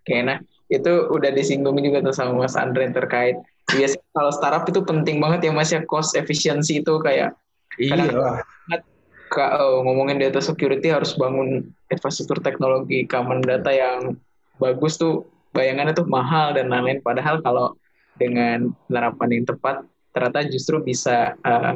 Oke, 0.03 0.19
nah 0.21 0.37
itu 0.73 0.93
udah 1.13 1.29
disinggung 1.29 1.77
juga 1.77 2.01
tuh 2.01 2.15
sama 2.15 2.45
Mas 2.45 2.57
Andre 2.57 2.89
terkait. 2.89 3.37
Biasanya 3.69 4.09
kalau 4.11 4.31
startup 4.33 4.65
itu 4.65 4.81
penting 4.81 5.21
banget 5.21 5.45
ya 5.47 5.51
Mas 5.53 5.69
ya 5.69 5.85
cost 5.85 6.17
efficiency 6.17 6.81
itu 6.81 6.93
kayak 6.99 7.37
iya. 7.77 8.09
uh, 8.09 9.77
ngomongin 9.85 10.17
data 10.17 10.41
security 10.41 10.89
harus 10.89 11.13
bangun 11.13 11.69
infrastruktur 11.93 12.41
teknologi 12.41 13.05
keamanan 13.05 13.45
data 13.45 13.69
yang 13.69 14.17
bagus 14.57 14.97
tuh 14.97 15.29
bayangannya 15.53 15.93
tuh 15.93 16.09
mahal 16.09 16.57
dan 16.57 16.73
lain-lain. 16.73 16.99
Padahal 17.05 17.39
kalau 17.45 17.77
dengan 18.17 18.73
penerapan 18.89 19.29
yang 19.41 19.45
tepat 19.45 19.85
ternyata 20.13 20.45
justru 20.45 20.77
bisa 20.81 21.33
uh, 21.41 21.73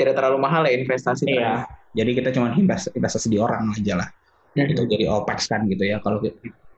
tidak 0.00 0.16
terlalu 0.16 0.40
mahal 0.40 0.64
ya 0.64 0.72
investasi 0.80 1.28
iya. 1.28 1.68
jadi 1.92 2.16
kita 2.16 2.28
cuma 2.32 2.56
invest, 2.56 2.88
investasi 2.96 3.28
di 3.28 3.36
orang 3.36 3.68
aja 3.76 4.00
lah. 4.00 4.08
Hmm. 4.50 4.66
itu 4.66 4.82
jadi 4.82 5.06
opex 5.06 5.46
kan 5.46 5.62
gitu 5.70 5.86
ya 5.86 6.02
kalau 6.02 6.18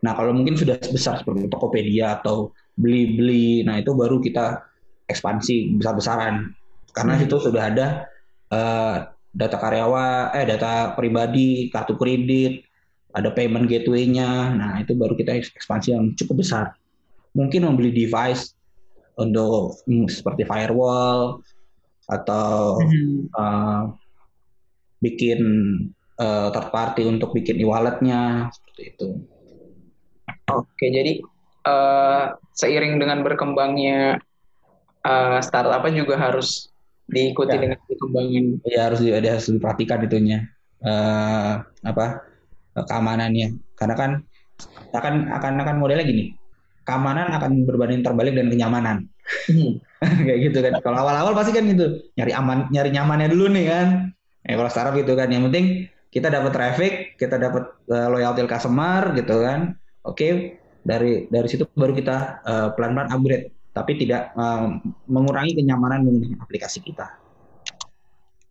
nah 0.03 0.19
kalau 0.19 0.35
mungkin 0.35 0.59
sudah 0.59 0.77
besar 0.91 1.23
seperti 1.23 1.47
Tokopedia 1.47 2.19
atau 2.19 2.51
beli-beli 2.75 3.63
nah 3.63 3.79
itu 3.79 3.95
baru 3.95 4.19
kita 4.19 4.67
ekspansi 5.07 5.79
besar-besaran 5.79 6.51
karena 6.93 7.15
hmm. 7.17 7.25
itu 7.25 7.37
sudah 7.41 7.63
ada 7.73 7.87
uh, 8.53 8.97
data 9.33 9.57
karyawan, 9.57 10.37
eh 10.37 10.45
data 10.45 10.93
pribadi, 10.93 11.73
kartu 11.73 11.97
kredit, 11.97 12.69
ada 13.17 13.33
payment 13.33 13.65
gateway-nya. 13.65 14.53
Nah, 14.53 14.73
itu 14.81 14.93
baru 14.93 15.17
kita 15.17 15.33
ekspansi 15.41 15.97
yang 15.97 16.13
cukup 16.17 16.45
besar. 16.45 16.77
Mungkin 17.33 17.65
membeli 17.65 17.93
device 17.97 18.53
untuk 19.17 19.81
hmm, 19.89 20.09
seperti 20.09 20.45
firewall 20.45 21.41
atau 22.09 22.77
hmm. 22.81 23.33
uh, 23.33 23.83
bikin 25.01 25.41
uh, 26.21 26.53
third 26.53 26.69
party 26.69 27.09
untuk 27.09 27.33
bikin 27.33 27.57
e-walletnya 27.57 28.53
seperti 28.53 28.83
itu. 28.93 29.09
Oke, 30.61 30.93
jadi 30.93 31.23
uh, 31.65 32.37
seiring 32.53 33.01
dengan 33.01 33.25
berkembangnya 33.25 34.21
uh, 35.07 35.39
startup 35.41 35.87
juga 35.91 36.19
harus 36.19 36.73
diikuti 37.09 37.55
ya. 37.55 37.61
dengan 37.61 37.79
perkembangan. 37.85 38.45
Ya 38.67 38.81
harus 38.89 39.01
ada 39.05 39.29
harus 39.39 39.47
diperhatikan 39.51 39.99
itunya 40.07 40.49
uh, 40.85 41.63
apa 41.85 42.07
keamanannya. 42.77 43.59
Karena 43.77 43.95
kan 43.99 44.11
akan 44.95 45.15
akan 45.33 45.53
akan 45.63 45.77
modelnya 45.79 46.07
gini. 46.07 46.25
Keamanan 46.83 47.31
akan 47.31 47.63
berbanding 47.63 48.03
terbalik 48.03 48.35
dengan 48.35 48.51
kenyamanan. 48.51 48.97
Hmm. 49.47 49.79
Kayak 50.27 50.39
gitu 50.51 50.59
kan. 50.67 50.73
Kalau 50.83 50.99
awal-awal 51.07 51.33
pasti 51.39 51.55
kan 51.55 51.71
itu 51.71 52.11
nyari 52.19 52.33
aman, 52.35 52.67
nyari 52.75 52.91
nyamannya 52.91 53.29
dulu 53.31 53.47
nih 53.55 53.65
kan. 53.71 53.89
Ya 54.43 54.59
kalau 54.59 54.71
startup 54.71 54.95
gitu 54.99 55.15
kan. 55.15 55.31
Yang 55.31 55.43
penting 55.51 55.67
kita 56.11 56.29
dapat 56.29 56.51
traffic, 56.51 56.93
kita 57.17 57.39
dapat 57.39 57.71
uh, 57.87 58.09
loyalty 58.11 58.43
customer 58.51 59.15
gitu 59.15 59.47
kan. 59.47 59.79
Oke, 60.03 60.19
okay. 60.19 60.33
dari 60.83 61.31
dari 61.31 61.47
situ 61.47 61.63
baru 61.79 61.95
kita 61.95 62.43
uh, 62.43 62.69
pelan-pelan 62.75 63.15
upgrade 63.15 63.55
tapi 63.73 63.97
tidak 63.97 64.35
uh, 64.37 64.77
mengurangi 65.09 65.57
kenyamanan 65.57 66.05
menggunakan 66.05 66.45
aplikasi 66.45 66.85
kita. 66.85 67.09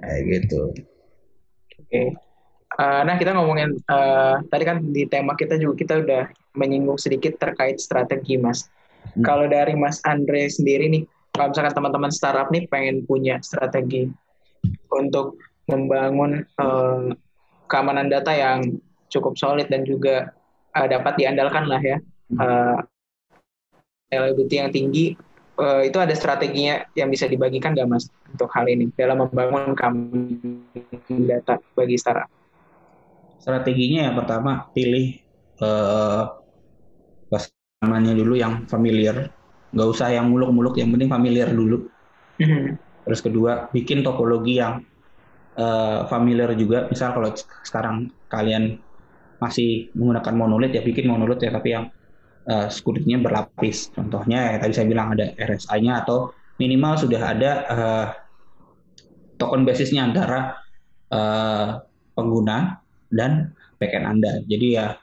Kayak 0.02 0.22
gitu. 0.28 0.74
Oke. 0.74 1.86
Okay. 1.86 2.08
Uh, 2.80 3.04
nah 3.04 3.20
kita 3.20 3.36
ngomongin 3.36 3.78
uh, 3.92 4.40
tadi 4.48 4.64
kan 4.64 4.80
di 4.96 5.04
tema 5.06 5.36
kita 5.36 5.60
juga 5.60 5.76
kita 5.76 5.94
udah 6.08 6.24
menyinggung 6.56 6.98
sedikit 6.98 7.36
terkait 7.38 7.78
strategi 7.78 8.40
mas. 8.40 8.72
Hmm. 9.12 9.26
Kalau 9.26 9.46
dari 9.50 9.74
Mas 9.74 9.98
Andre 10.06 10.46
sendiri 10.46 10.86
nih, 10.88 11.04
kalau 11.34 11.52
misalkan 11.52 11.74
teman-teman 11.74 12.14
startup 12.14 12.48
nih 12.54 12.70
pengen 12.70 13.04
punya 13.04 13.42
strategi 13.42 14.08
untuk 14.94 15.42
membangun 15.68 16.46
uh, 16.62 17.12
keamanan 17.66 18.08
data 18.08 18.30
yang 18.32 18.78
cukup 19.10 19.36
solid 19.36 19.68
dan 19.68 19.84
juga 19.84 20.32
uh, 20.76 20.88
dapat 20.88 21.14
diandalkan 21.20 21.66
lah 21.68 21.82
ya. 21.82 21.98
Uh, 22.32 22.80
reliability 24.12 24.56
yang 24.60 24.72
tinggi 24.72 25.06
uh, 25.60 25.84
itu 25.84 25.98
ada 26.00 26.16
strateginya 26.16 26.88
yang 26.96 27.12
bisa 27.12 27.28
dibagikan 27.28 27.76
nggak 27.76 27.88
mas 27.88 28.08
untuk 28.32 28.48
hal 28.56 28.68
ini 28.68 28.88
dalam 28.96 29.24
membangun 29.24 29.76
keamanan 29.76 30.64
data 31.28 31.60
bagi 31.76 31.96
startup? 32.00 32.28
Strateginya 33.42 34.12
yang 34.12 34.16
pertama 34.16 34.70
pilih 34.72 35.18
uh, 35.60 36.42
namanya 37.82 38.14
dulu 38.14 38.38
yang 38.38 38.70
familiar, 38.70 39.34
nggak 39.74 39.90
usah 39.90 40.14
yang 40.14 40.30
muluk-muluk, 40.30 40.78
yang 40.78 40.94
penting 40.94 41.10
familiar 41.10 41.50
dulu. 41.50 41.90
Mm-hmm. 42.38 42.78
Terus 43.10 43.20
kedua 43.26 43.74
bikin 43.74 44.06
topologi 44.06 44.62
yang 44.62 44.86
uh, 45.58 46.06
familiar 46.06 46.54
juga. 46.54 46.86
Misal 46.94 47.18
kalau 47.18 47.34
sekarang 47.66 48.14
kalian 48.30 48.78
masih 49.42 49.90
menggunakan 49.98 50.34
monolit 50.38 50.72
ya 50.78 50.86
bikin 50.86 51.10
monolit 51.10 51.42
ya 51.42 51.50
tapi 51.50 51.74
yang 51.74 51.90
uh, 52.46 52.70
security-nya 52.70 53.20
berlapis. 53.20 53.90
Contohnya 53.92 54.56
ya 54.56 54.58
tadi 54.62 54.74
saya 54.78 54.88
bilang 54.88 55.18
ada 55.18 55.34
RSI-nya 55.34 56.06
atau 56.06 56.30
minimal 56.62 56.94
sudah 57.02 57.22
ada 57.34 57.52
uh, 57.66 58.08
token 59.42 59.66
basisnya 59.66 60.06
antara 60.06 60.62
uh, 61.10 61.82
pengguna 62.14 62.78
dan 63.10 63.58
backend 63.82 64.06
Anda. 64.06 64.46
Jadi 64.46 64.68
ya 64.78 64.94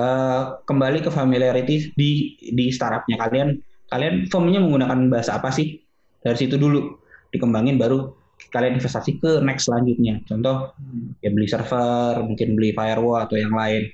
uh, 0.00 0.64
kembali 0.64 1.04
ke 1.04 1.12
familiarity 1.12 1.92
di 1.92 2.40
di 2.40 2.72
startupnya 2.72 3.20
kalian. 3.20 3.60
Kalian 3.92 4.24
formnya 4.32 4.56
menggunakan 4.64 5.12
bahasa 5.12 5.36
apa 5.36 5.52
sih? 5.52 5.76
Dari 6.24 6.32
situ 6.40 6.56
dulu 6.56 6.96
dikembangin 7.28 7.76
baru 7.76 8.21
kalian 8.50 8.80
investasi 8.80 9.20
ke 9.22 9.38
next 9.44 9.68
selanjutnya. 9.70 10.24
Contoh 10.26 10.74
ya 11.22 11.30
beli 11.30 11.46
server, 11.46 12.24
mungkin 12.24 12.58
beli 12.58 12.74
firewall 12.74 13.28
atau 13.28 13.36
yang 13.38 13.54
lain 13.54 13.92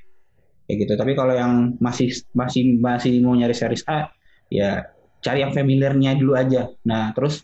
kayak 0.69 0.79
gitu. 0.85 0.93
Tapi 0.97 1.13
kalau 1.13 1.35
yang 1.35 1.75
masih 1.83 2.13
masih 2.33 2.77
masih 2.79 3.21
mau 3.21 3.37
nyari 3.37 3.57
series 3.57 3.85
A, 3.89 4.09
ya 4.49 4.89
cari 5.25 5.43
yang 5.43 5.53
familiarnya 5.53 6.17
dulu 6.17 6.39
aja. 6.39 6.71
Nah, 6.85 7.13
terus 7.17 7.43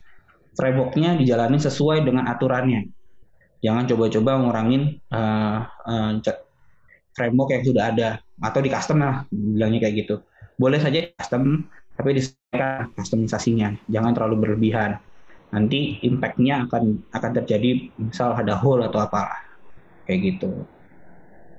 frameworknya 0.55 1.19
dijalani 1.19 1.59
sesuai 1.59 2.07
dengan 2.07 2.31
aturannya. 2.31 2.89
Jangan 3.65 3.89
coba-coba 3.89 4.31
ngurangin 4.45 5.01
uh, 5.09 5.65
uh, 5.65 6.13
framework 7.17 7.49
yang 7.57 7.65
sudah 7.65 7.85
ada 7.91 8.09
atau 8.43 8.61
di 8.61 8.69
custom 8.69 9.01
lah 9.01 9.25
bilangnya 9.33 9.89
kayak 9.89 10.05
gitu. 10.05 10.15
Boleh 10.61 10.79
saja 10.79 11.09
custom, 11.17 11.65
tapi 11.97 12.21
disesuaikan 12.21 12.93
customisasinya. 12.95 13.69
Jangan 13.89 14.13
terlalu 14.13 14.37
berlebihan. 14.45 15.01
Nanti 15.55 16.03
impact-nya 16.03 16.67
akan 16.67 17.15
akan 17.15 17.31
terjadi 17.39 17.95
misal 18.03 18.35
ada 18.35 18.59
hole 18.59 18.83
atau 18.83 19.07
apa 19.07 19.39
kayak 20.11 20.35
gitu. 20.35 20.67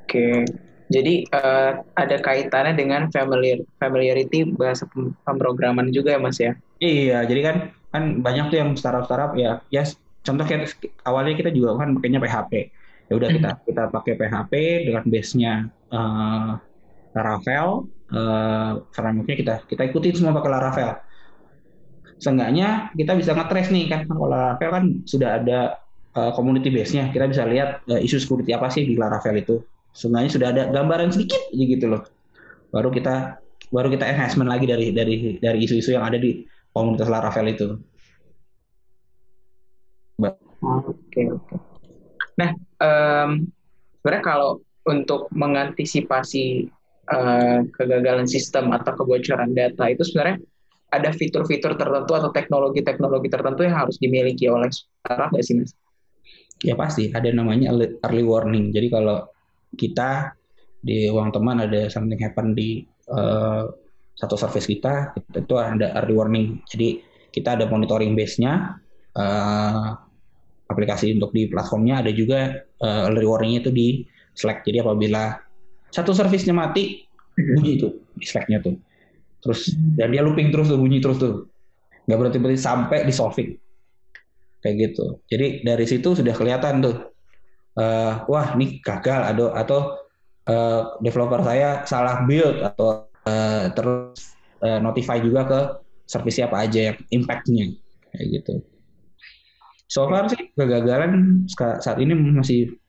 Oke, 0.05 0.45
jadi 0.85 1.25
uh, 1.33 1.81
ada 1.97 2.17
kaitannya 2.21 2.77
dengan 2.77 3.09
familiar 3.09 3.57
familiarity 3.81 4.45
bahasa 4.53 4.85
pemrograman 5.25 5.89
juga 5.89 6.13
ya 6.13 6.19
Mas 6.21 6.37
ya? 6.37 6.53
Iya, 6.77 7.25
jadi 7.25 7.41
kan 7.41 7.55
kan 7.89 8.03
banyak 8.21 8.53
tuh 8.53 8.57
yang 8.61 8.69
startup-startup 8.77 9.33
ya, 9.39 9.63
ya 9.73 9.81
contoh 10.21 10.45
kayak 10.45 10.77
awalnya 11.07 11.33
kita 11.33 11.49
juga 11.49 11.79
kan 11.81 11.97
pakainya 11.97 12.21
PHP. 12.21 12.51
Ya 13.05 13.13
udah 13.17 13.29
kita 13.29 13.49
hmm. 13.53 13.61
kita 13.65 13.83
pakai 13.89 14.13
PHP 14.17 14.53
dengan 14.89 15.03
base-nya 15.09 15.53
uh, 15.89 16.57
Laravel, 17.17 17.89
uh, 18.13 18.71
framework-nya 18.93 19.37
kita 19.41 19.53
kita 19.65 19.81
ikutin 19.89 20.13
semua 20.21 20.37
pakai 20.37 20.51
Laravel. 20.53 20.89
Seenggaknya 22.25 22.89
kita 22.97 23.13
bisa 23.13 23.37
nge-trace 23.37 23.69
nih 23.69 23.85
kan 23.85 24.09
kalau 24.09 24.25
Laravel 24.25 24.69
kan 24.73 24.85
sudah 25.05 25.37
ada 25.37 25.77
uh, 26.17 26.33
community 26.33 26.73
base-nya, 26.73 27.13
kita 27.13 27.29
bisa 27.29 27.45
lihat 27.45 27.85
uh, 27.85 28.01
isu 28.01 28.17
security 28.17 28.49
apa 28.57 28.73
sih 28.73 28.81
di 28.81 28.97
Laravel 28.97 29.37
itu 29.37 29.61
sebenarnya 29.93 30.31
sudah 30.33 30.47
ada 30.49 30.63
gambaran 30.73 31.13
sedikit 31.13 31.37
gitu 31.53 31.85
loh. 31.85 32.01
baru 32.73 32.91
kita 32.91 33.39
baru 33.71 33.87
kita 33.87 34.03
enhancement 34.09 34.51
lagi 34.51 34.65
dari 34.67 34.91
dari 34.91 35.37
dari 35.37 35.59
isu-isu 35.63 35.95
yang 35.95 36.03
ada 36.03 36.17
di 36.17 36.43
komunitas 36.73 37.07
Laravel 37.07 37.53
itu. 37.53 37.67
Oke 40.65 41.21
oke. 41.29 41.55
Nah, 42.41 42.51
um, 42.81 43.47
sebenarnya 44.01 44.23
kalau 44.25 44.65
untuk 44.89 45.29
mengantisipasi 45.31 46.67
uh, 47.07 47.63
kegagalan 47.69 48.27
sistem 48.27 48.73
atau 48.73 48.91
kebocoran 48.97 49.55
data 49.55 49.87
itu 49.87 50.03
sebenarnya 50.03 50.41
ada 50.95 51.09
fitur-fitur 51.11 51.75
tertentu 51.75 52.11
atau 52.15 52.29
teknologi-teknologi 52.31 53.27
tertentu 53.27 53.61
yang 53.67 53.75
harus 53.75 53.99
dimiliki 53.99 54.47
oleh 54.47 54.71
startup 54.71 55.29
nggak 55.31 55.45
sih 55.45 55.55
mas? 55.59 55.71
Ya 56.63 56.73
pasti 56.79 57.11
ada 57.11 57.27
namanya 57.35 57.75
early 58.07 58.23
warning. 58.23 58.71
Jadi 58.71 58.87
kalau 58.87 59.27
kita 59.75 60.31
di 60.79 61.11
uang 61.11 61.35
teman 61.35 61.59
ada 61.65 61.91
something 61.91 62.17
happen 62.21 62.55
di 62.55 62.85
uh, 63.11 63.67
satu 64.15 64.39
service 64.39 64.69
kita, 64.69 65.11
itu 65.35 65.53
ada 65.59 65.91
early 65.99 66.15
warning. 66.15 66.45
Jadi 66.71 67.03
kita 67.35 67.59
ada 67.59 67.67
monitoring 67.67 68.15
base-nya, 68.15 68.79
uh, 69.19 69.91
aplikasi 70.71 71.11
untuk 71.19 71.35
di 71.35 71.51
platformnya 71.51 71.99
ada 71.99 72.11
juga 72.15 72.63
uh, 72.79 73.11
early 73.11 73.27
warning-nya 73.27 73.59
itu 73.67 73.71
di 73.75 73.87
Slack. 74.35 74.63
Jadi 74.63 74.79
apabila 74.79 75.35
satu 75.91 76.15
service-nya 76.15 76.55
mati, 76.55 77.03
bunyi 77.35 77.79
itu 77.79 77.87
di 78.15 78.23
Slack-nya 78.23 78.63
tuh. 78.63 78.75
Terus 79.45 79.77
dan 79.93 80.09
dia 80.09 80.25
looping 80.25 80.49
terus 80.49 80.73
tuh 80.73 80.81
bunyi 80.81 80.97
terus 80.97 81.21
tuh. 81.21 81.45
Nggak 82.09 82.17
berhenti 82.17 82.39
berhenti 82.41 82.61
sampai 82.65 83.05
di 83.05 83.13
solving. 83.13 83.53
Kayak 84.65 84.75
gitu. 84.81 85.21
Jadi 85.29 85.61
dari 85.61 85.85
situ 85.85 86.17
sudah 86.17 86.33
kelihatan 86.33 86.81
tuh. 86.81 87.13
Uh, 87.75 88.23
wah 88.31 88.55
ini 88.55 88.79
gagal 88.79 89.35
atau 89.35 89.51
atau 89.51 89.79
uh, 90.47 90.81
developer 91.03 91.43
saya 91.43 91.83
salah 91.83 92.23
build 92.23 92.63
atau 92.63 93.05
uh, 93.27 93.67
terus 93.75 94.33
uh, 94.63 94.79
notify 94.79 95.19
juga 95.19 95.41
ke 95.43 95.59
service 96.07 96.39
apa 96.39 96.63
aja 96.63 96.93
yang 96.93 96.97
impact-nya 97.11 97.75
kayak 98.15 98.27
gitu. 98.41 98.53
So 99.91 100.07
far 100.09 100.31
sih 100.31 100.49
kegagalan 100.55 101.45
saat 101.51 101.99
ini 102.01 102.15
masih 102.15 102.79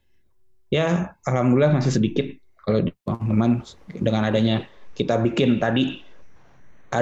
ya 0.72 1.12
alhamdulillah 1.28 1.76
masih 1.76 1.92
sedikit 1.92 2.30
kalau 2.64 2.82
di 2.82 2.94
teman 3.04 3.62
dengan 4.00 4.22
adanya 4.26 4.64
kita 4.96 5.20
bikin 5.20 5.60
tadi 5.60 6.05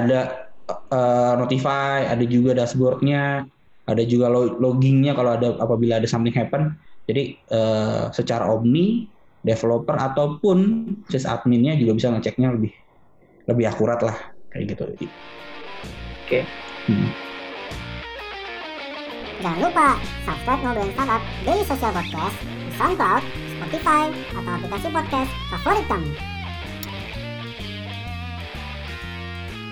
ada 0.03 0.49
uh, 0.91 1.33
notify, 1.39 2.07
ada 2.07 2.23
juga 2.25 2.57
dashboardnya, 2.57 3.45
ada 3.85 4.03
juga 4.03 4.31
loggingnya 4.33 5.13
kalau 5.13 5.37
ada 5.37 5.55
apabila 5.61 6.01
ada 6.01 6.07
something 6.09 6.33
happen. 6.33 6.75
Jadi 7.05 7.37
uh, 7.53 8.09
secara 8.09 8.49
omni 8.49 9.05
developer 9.45 9.93
ataupun 9.93 10.89
sysadminnya 11.05 11.77
juga 11.77 11.93
bisa 11.93 12.09
ngeceknya 12.09 12.49
lebih 12.57 12.73
lebih 13.45 13.65
akurat 13.69 14.01
lah 14.01 14.17
kayak 14.49 14.73
gitu. 14.73 14.83
Oke. 14.89 15.05
Okay. 16.25 16.43
Hmm. 16.89 17.09
Jangan 19.45 19.59
lupa 19.61 19.87
subscribe 20.25 20.61
Ngobrolin 20.65 20.93
Startup 20.97 21.21
Daily 21.45 21.65
Social 21.69 21.93
Podcast 21.93 22.37
di 22.41 22.71
SoundCloud, 22.73 23.23
Spotify, 23.61 24.03
atau 24.33 24.51
aplikasi 24.57 24.87
podcast 24.89 25.31
favorit 25.53 25.85
kamu. 25.85 26.34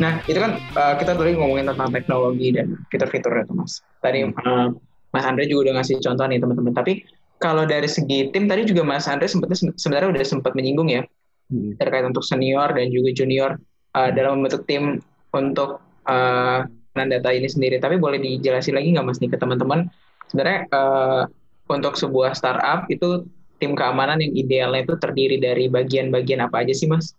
Nah, 0.01 0.21
itu 0.25 0.39
kan 0.39 0.57
uh, 0.73 0.93
kita 0.97 1.13
tadi 1.13 1.37
ngomongin 1.37 1.69
tentang 1.69 1.89
teknologi 1.93 2.49
dan 2.55 2.79
fitur-fiturnya 2.89 3.45
tuh 3.45 3.55
Mas. 3.57 3.81
Tadi 4.01 4.25
uh, 4.25 4.73
Mas 5.13 5.25
Andre 5.25 5.45
juga 5.45 5.69
udah 5.69 5.73
ngasih 5.81 6.01
contoh 6.01 6.25
nih 6.25 6.39
teman-teman. 6.41 6.73
Tapi 6.73 6.93
kalau 7.37 7.67
dari 7.67 7.85
segi 7.85 8.31
tim 8.33 8.49
tadi 8.49 8.65
juga 8.65 8.81
Mas 8.81 9.05
Andre 9.05 9.29
sempat 9.29 9.53
sebenarnya 9.53 10.09
udah 10.09 10.23
sempat 10.25 10.57
menyinggung 10.57 10.89
ya 10.89 11.03
hmm. 11.51 11.77
terkait 11.77 12.07
untuk 12.07 12.23
senior 12.25 12.71
dan 12.71 12.89
juga 12.89 13.09
junior 13.13 13.51
uh, 13.93 14.09
dalam 14.09 14.41
membentuk 14.41 14.65
tim 14.65 15.03
untuk 15.35 15.83
uh, 16.09 16.65
data 16.93 17.29
ini 17.29 17.45
sendiri. 17.45 17.77
Tapi 17.77 18.01
boleh 18.01 18.17
dijelasin 18.17 18.73
lagi 18.73 18.95
nggak 18.97 19.05
Mas 19.05 19.19
nih 19.21 19.29
ke 19.29 19.37
teman-teman 19.37 19.91
sebenarnya 20.33 20.65
uh, 20.73 21.23
untuk 21.69 21.93
sebuah 21.93 22.33
startup 22.33 22.89
itu 22.89 23.29
tim 23.61 23.77
keamanan 23.77 24.19
yang 24.19 24.33
idealnya 24.33 24.83
itu 24.83 24.97
terdiri 24.99 25.37
dari 25.39 25.69
bagian-bagian 25.69 26.43
apa 26.43 26.65
aja 26.65 26.73
sih 26.73 26.89
Mas? 26.89 27.13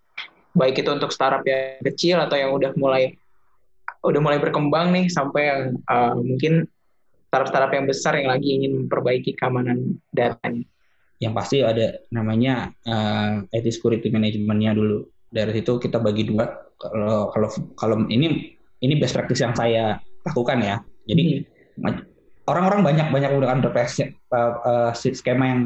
Baik 0.54 0.80
itu 0.80 0.90
untuk 0.90 1.10
startup 1.10 1.42
yang 1.44 1.82
kecil 1.82 2.16
atau 2.22 2.38
yang 2.38 2.54
udah 2.54 2.72
mulai 2.78 3.18
udah 4.04 4.20
mulai 4.22 4.38
berkembang 4.38 4.94
nih 4.94 5.06
sampai 5.10 5.42
yang 5.50 5.60
uh, 5.90 6.14
mungkin 6.14 6.68
startup-startup 7.28 7.72
yang 7.74 7.86
besar 7.90 8.12
yang 8.14 8.30
lagi 8.30 8.48
ingin 8.54 8.86
memperbaiki 8.86 9.34
keamanan 9.34 9.98
datanya. 10.14 10.62
Yang 11.18 11.32
pasti 11.34 11.56
ada 11.66 11.98
namanya 12.14 12.70
uh, 12.86 13.42
IT 13.50 13.74
security 13.74 14.12
managementnya 14.14 14.76
dulu. 14.76 15.10
Dari 15.34 15.50
situ 15.50 15.82
kita 15.82 15.98
bagi 15.98 16.30
dua. 16.30 16.46
Kalau 16.78 17.34
kalau 17.34 17.48
kalau 17.74 17.96
ini 18.06 18.54
ini 18.78 18.94
best 19.02 19.18
practice 19.18 19.42
yang 19.42 19.56
saya 19.58 19.98
lakukan 20.22 20.62
ya. 20.62 20.76
Jadi 21.10 21.42
hmm. 21.80 22.46
orang-orang 22.46 22.86
banyak 22.86 23.06
banyak 23.10 23.30
menggunakan 23.34 23.60
uh, 24.30 24.52
uh, 24.62 24.90
skema 24.94 25.44
yang 25.50 25.62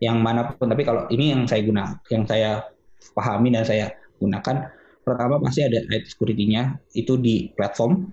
yang 0.00 0.16
mana 0.24 0.56
pun. 0.56 0.72
Tapi 0.72 0.88
kalau 0.88 1.04
ini 1.12 1.36
yang 1.36 1.44
saya 1.44 1.60
guna, 1.68 2.00
yang 2.08 2.24
saya 2.24 2.64
pahami 3.12 3.52
dan 3.52 3.68
saya 3.68 3.92
gunakan 4.24 4.72
pertama 5.04 5.36
pasti 5.44 5.60
ada 5.60 5.84
IT 5.84 6.16
security-nya 6.16 6.80
itu 6.96 7.20
di 7.20 7.52
platform 7.52 8.08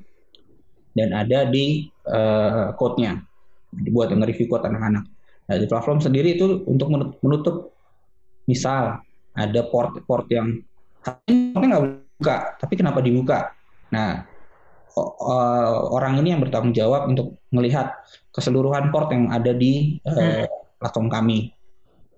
dan 0.91 1.15
ada 1.15 1.47
di 1.47 1.88
uh, 2.12 2.76
code-nya 2.76 3.24
dibuat 3.71 4.12
yang 4.12 4.19
review 4.28 4.52
code 4.52 4.67
anak-anak. 4.67 5.08
Nah, 5.47 5.56
di 5.56 5.65
platform 5.67 6.04
sendiri 6.04 6.36
itu 6.36 6.67
untuk 6.67 6.91
menutup 7.24 7.71
misal 8.47 9.00
ada 9.32 9.62
port-port 9.71 10.28
yang 10.28 10.60
portnya 11.00 11.80
nggak 11.80 11.86
buka, 12.19 12.36
tapi 12.60 12.74
kenapa 12.76 13.00
dibuka? 13.00 13.56
Nah, 13.95 14.28
orang 15.95 16.19
ini 16.19 16.36
yang 16.36 16.43
bertanggung 16.43 16.76
jawab 16.76 17.08
untuk 17.08 17.39
melihat 17.56 17.95
keseluruhan 18.36 18.91
port 18.91 19.12
yang 19.15 19.32
ada 19.32 19.56
di 19.56 20.04
uh, 20.04 20.43
platform 20.80 21.08
kami. 21.08 21.56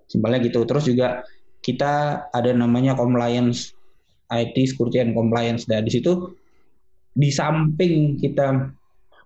Simpelnya 0.10 0.41
gitu. 0.41 0.65
Terus 0.65 0.89
juga 0.89 1.21
kita 1.62 2.27
ada 2.34 2.51
namanya 2.51 2.97
compliance 2.97 3.77
IT 4.41 4.56
security 4.74 5.04
and 5.04 5.13
compliance 5.13 5.69
dan 5.69 5.86
di 5.86 5.91
situ 5.93 6.34
di 7.13 7.30
samping 7.30 8.17
kita 8.17 8.74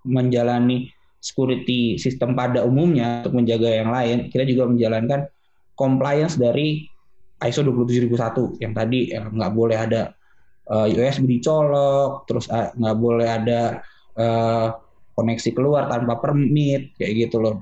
menjalani 0.03 0.91
security 1.23 1.99
sistem 1.99 2.37
pada 2.37 2.63
umumnya 2.63 3.23
untuk 3.23 3.43
menjaga 3.43 3.69
yang 3.71 3.89
lain, 3.91 4.17
kita 4.31 4.47
juga 4.47 4.69
menjalankan 4.69 5.27
compliance 5.75 6.39
dari 6.39 6.87
ISO 7.43 7.61
27001 7.61 8.63
yang 8.63 8.73
tadi 8.73 9.13
ya, 9.13 9.27
nggak 9.27 9.51
boleh 9.53 9.77
ada 9.77 10.01
uh, 10.71 10.87
eh, 10.89 10.97
USB 10.97 11.37
dicolok, 11.37 12.25
terus 12.25 12.49
uh, 12.49 12.73
nggak 12.73 12.97
boleh 12.97 13.27
ada 13.27 13.61
uh, 14.17 14.67
koneksi 15.13 15.49
keluar 15.53 15.89
tanpa 15.89 16.17
permit 16.21 16.93
kayak 16.97 17.27
gitu 17.27 17.41
loh. 17.41 17.61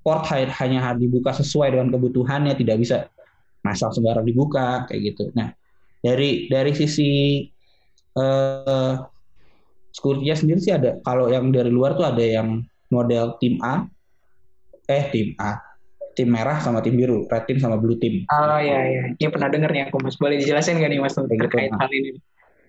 Port 0.00 0.24
hanya 0.32 0.96
dibuka 0.96 1.36
sesuai 1.36 1.76
dengan 1.76 1.92
kebutuhannya, 1.92 2.56
tidak 2.56 2.80
bisa 2.80 2.96
asal 3.60 3.92
sembarang 3.92 4.24
dibuka 4.24 4.88
kayak 4.88 5.12
gitu. 5.12 5.28
Nah, 5.36 5.52
dari 6.00 6.48
dari 6.48 6.72
sisi 6.72 7.44
uh, 8.16 8.96
security 9.92 10.32
sendiri 10.32 10.60
sih 10.60 10.72
ada. 10.74 10.98
Kalau 11.04 11.28
yang 11.28 11.52
dari 11.52 11.68
luar 11.68 11.96
tuh 11.96 12.08
ada 12.08 12.22
yang 12.22 12.64
model 12.90 13.38
tim 13.38 13.60
A 13.62 13.86
eh 14.90 15.04
tim 15.14 15.36
A 15.38 15.60
tim 16.18 16.26
merah 16.26 16.58
sama 16.58 16.82
tim 16.82 16.98
biru 16.98 17.24
red 17.30 17.46
team 17.46 17.62
sama 17.62 17.78
blue 17.78 17.96
team. 17.96 18.26
Oh 18.28 18.58
iya 18.58 18.80
iya. 18.90 19.02
Ini 19.14 19.30
pernah 19.30 19.48
denger 19.48 19.70
nih 19.70 19.82
aku 19.88 20.02
mas. 20.02 20.18
Boleh 20.18 20.42
dijelasin 20.42 20.82
nggak 20.82 20.90
nih 20.90 21.00
mas 21.00 21.14
gitu. 21.14 21.30
terkait 21.30 21.70
hal 21.70 21.90
ini? 21.92 22.18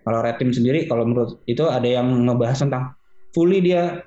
Kalau 0.01 0.19
red 0.21 0.37
team 0.37 0.51
sendiri 0.53 0.85
kalau 0.85 1.03
menurut 1.05 1.41
itu 1.49 1.65
ada 1.65 1.85
yang 1.85 2.07
ngebahas 2.25 2.61
tentang 2.61 2.93
fully 3.33 3.59
dia 3.59 4.05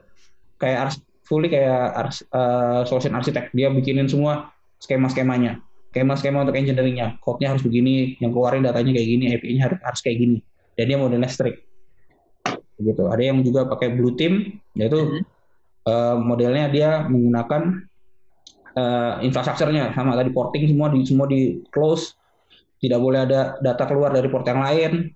kayak 0.62 0.94
fully 1.26 1.50
kayak 1.50 1.96
uh, 2.30 2.87
solution 2.87 3.16
architect 3.16 3.50
dia 3.56 3.72
bikinin 3.72 4.06
semua 4.06 4.54
skema-skemanya 4.78 5.58
skema-skema 5.94 6.42
untuk 6.42 6.59
engineeringnya, 6.59 7.22
code-nya 7.22 7.54
harus 7.54 7.62
begini, 7.62 8.18
yang 8.18 8.35
keluarin 8.35 8.66
datanya 8.66 8.98
kayak 8.98 9.09
gini, 9.14 9.24
API-nya 9.30 9.62
harus, 9.70 9.78
harus 9.78 10.00
kayak 10.02 10.18
gini. 10.18 10.38
Dan 10.74 10.85
dia 10.90 10.98
modelnya 10.98 11.30
strict. 11.30 11.62
Gitu. 12.83 13.02
Ada 13.07 13.22
yang 13.22 13.46
juga 13.46 13.70
pakai 13.70 13.94
blue 13.94 14.18
team, 14.18 14.59
yaitu 14.74 14.98
mm 14.98 15.07
-hmm. 15.07 15.22
uh, 15.87 16.16
modelnya 16.18 16.66
dia 16.66 17.07
menggunakan 17.07 17.87
uh, 18.74 19.22
infrastrukturnya 19.22 19.94
sama 19.94 20.18
tadi 20.18 20.35
porting 20.35 20.66
semua 20.66 20.90
di 20.90 21.07
semua 21.07 21.30
di 21.30 21.62
close, 21.70 22.18
tidak 22.83 22.98
boleh 22.98 23.22
ada 23.22 23.54
data 23.62 23.87
keluar 23.87 24.11
dari 24.11 24.26
port 24.26 24.42
yang 24.50 24.66
lain, 24.66 25.14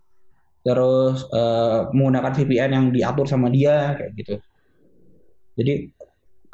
terus 0.63 1.27
uh, 1.35 1.91
menggunakan 1.91 2.33
VPN 2.39 2.71
yang 2.71 2.87
diatur 2.95 3.27
sama 3.27 3.51
dia 3.51 3.99
kayak 3.99 4.15
gitu. 4.15 4.35
Jadi 5.59 5.91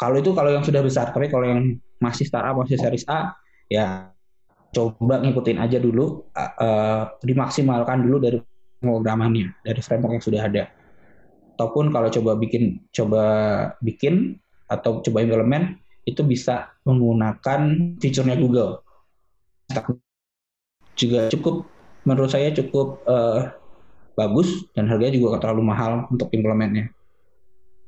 kalau 0.01 0.17
itu 0.17 0.33
kalau 0.33 0.49
yang 0.49 0.65
sudah 0.65 0.81
besar, 0.81 1.13
tapi 1.13 1.29
kalau 1.29 1.45
yang 1.45 1.77
masih 2.01 2.25
startup 2.25 2.57
masih 2.57 2.81
series 2.81 3.05
A 3.07 3.37
ya 3.69 4.14
coba 4.75 5.23
ngikutin 5.23 5.59
aja 5.63 5.79
dulu 5.79 6.27
uh, 6.35 7.05
dimaksimalkan 7.23 8.03
dulu 8.03 8.17
dari 8.19 8.39
pemrogramannya 8.83 9.55
dari 9.63 9.81
framework 9.81 10.19
yang 10.19 10.25
sudah 10.27 10.43
ada 10.43 10.65
ataupun 11.55 11.95
kalau 11.95 12.11
coba 12.11 12.35
bikin 12.35 12.83
coba 12.91 13.25
bikin 13.79 14.43
atau 14.67 14.99
coba 15.01 15.23
implement 15.23 15.79
itu 16.05 16.21
bisa 16.27 16.75
menggunakan 16.83 17.95
fiturnya 18.03 18.37
Google 18.37 18.83
juga 20.99 21.31
cukup 21.31 21.65
menurut 22.05 22.31
saya 22.31 22.53
cukup 22.53 23.01
uh, 23.09 23.55
bagus 24.15 24.71
dan 24.73 24.87
harganya 24.87 25.19
juga 25.19 25.43
terlalu 25.43 25.63
mahal 25.67 26.07
untuk 26.09 26.31
implementnya. 26.31 26.91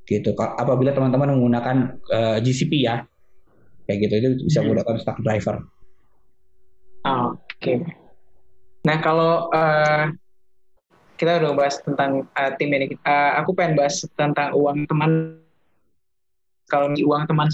Gitu. 0.06 0.34
Apabila 0.38 0.94
teman-teman 0.94 1.34
menggunakan 1.38 1.76
uh, 2.10 2.38
GCP 2.42 2.86
ya, 2.86 3.02
kayak 3.86 3.98
gitu 4.06 4.14
itu 4.18 4.28
bisa 4.50 4.62
Hmm. 4.62 4.70
menggunakan 4.70 4.94
stack 5.02 5.18
driver. 5.22 5.56
Oke. 7.06 7.86
Nah 8.82 8.98
kalau 8.98 9.46
uh, 9.54 10.10
kita 11.14 11.38
udah 11.38 11.54
bahas 11.54 11.78
tentang 11.80 12.26
uh, 12.34 12.50
tim 12.58 12.70
ini, 12.74 12.98
uh, 13.06 13.38
aku 13.38 13.54
pengen 13.54 13.78
bahas 13.78 14.02
tentang 14.18 14.52
uang 14.58 14.90
teman. 14.90 15.38
Kalau 16.66 16.90
di 16.90 17.06
uang 17.06 17.30
teman, 17.30 17.46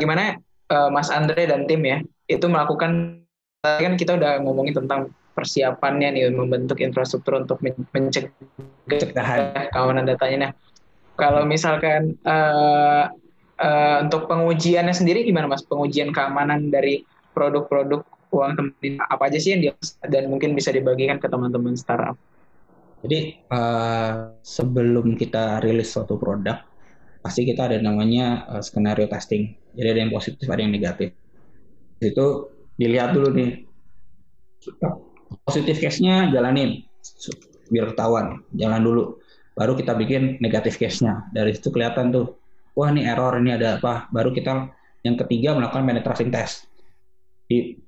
gimana 0.00 0.40
uh, 0.72 0.88
Mas 0.88 1.12
Andre 1.12 1.44
dan 1.44 1.68
tim 1.68 1.84
ya 1.84 2.00
itu 2.24 2.46
melakukan 2.48 3.20
tadi 3.60 3.84
kan 3.84 3.94
kita 4.00 4.16
udah 4.16 4.40
ngomongin 4.40 4.72
tentang 4.72 5.12
persiapannya 5.36 6.16
nih 6.16 6.24
membentuk 6.32 6.80
infrastruktur 6.80 7.44
untuk 7.44 7.60
men- 7.60 7.84
mencegah 7.92 8.32
keamanan 9.76 10.08
datanya. 10.08 10.36
Nah, 10.48 10.52
kalau 11.20 11.44
misalkan 11.44 12.16
uh, 12.24 13.12
uh, 13.60 13.96
untuk 14.08 14.24
pengujiannya 14.24 14.96
sendiri 14.96 15.20
gimana 15.28 15.52
Mas? 15.52 15.60
Pengujian 15.68 16.16
keamanan 16.16 16.72
dari 16.72 17.04
produk-produk 17.36 18.02
uang 18.30 18.52
teman 18.56 18.94
apa 19.10 19.22
aja 19.26 19.38
sih 19.38 19.54
yang 19.54 19.60
dia 19.60 19.72
dan 20.06 20.30
mungkin 20.30 20.54
bisa 20.54 20.70
dibagikan 20.70 21.18
ke 21.18 21.26
teman-teman 21.26 21.74
startup? 21.74 22.14
Jadi 23.00 23.40
uh, 23.48 24.36
sebelum 24.44 25.16
kita 25.16 25.64
rilis 25.64 25.88
suatu 25.88 26.20
produk, 26.20 26.60
pasti 27.24 27.48
kita 27.48 27.72
ada 27.72 27.78
namanya 27.80 28.44
uh, 28.46 28.62
skenario 28.62 29.08
testing. 29.08 29.56
Jadi 29.72 29.88
ada 29.88 30.00
yang 30.04 30.12
positif, 30.12 30.44
ada 30.50 30.60
yang 30.60 30.72
negatif. 30.72 31.16
Itu 32.00 32.52
dilihat 32.76 33.16
dulu 33.16 33.32
nih. 33.32 33.50
Positif 35.46 35.80
case-nya 35.80 36.28
jalanin, 36.28 36.84
biar 37.72 37.96
ketahuan, 37.96 38.44
jalan 38.52 38.82
dulu. 38.84 39.04
Baru 39.56 39.72
kita 39.78 39.96
bikin 39.96 40.36
negatif 40.44 40.76
case-nya. 40.76 41.24
Dari 41.32 41.56
situ 41.56 41.72
kelihatan 41.72 42.12
tuh, 42.12 42.36
wah 42.76 42.92
ini 42.92 43.08
error, 43.08 43.40
ini 43.40 43.56
ada 43.56 43.80
apa. 43.80 44.12
Baru 44.12 44.36
kita 44.36 44.68
yang 45.00 45.16
ketiga 45.16 45.56
melakukan 45.56 45.88
penetrasi 45.88 46.28
test 46.28 46.68
di 47.48 47.80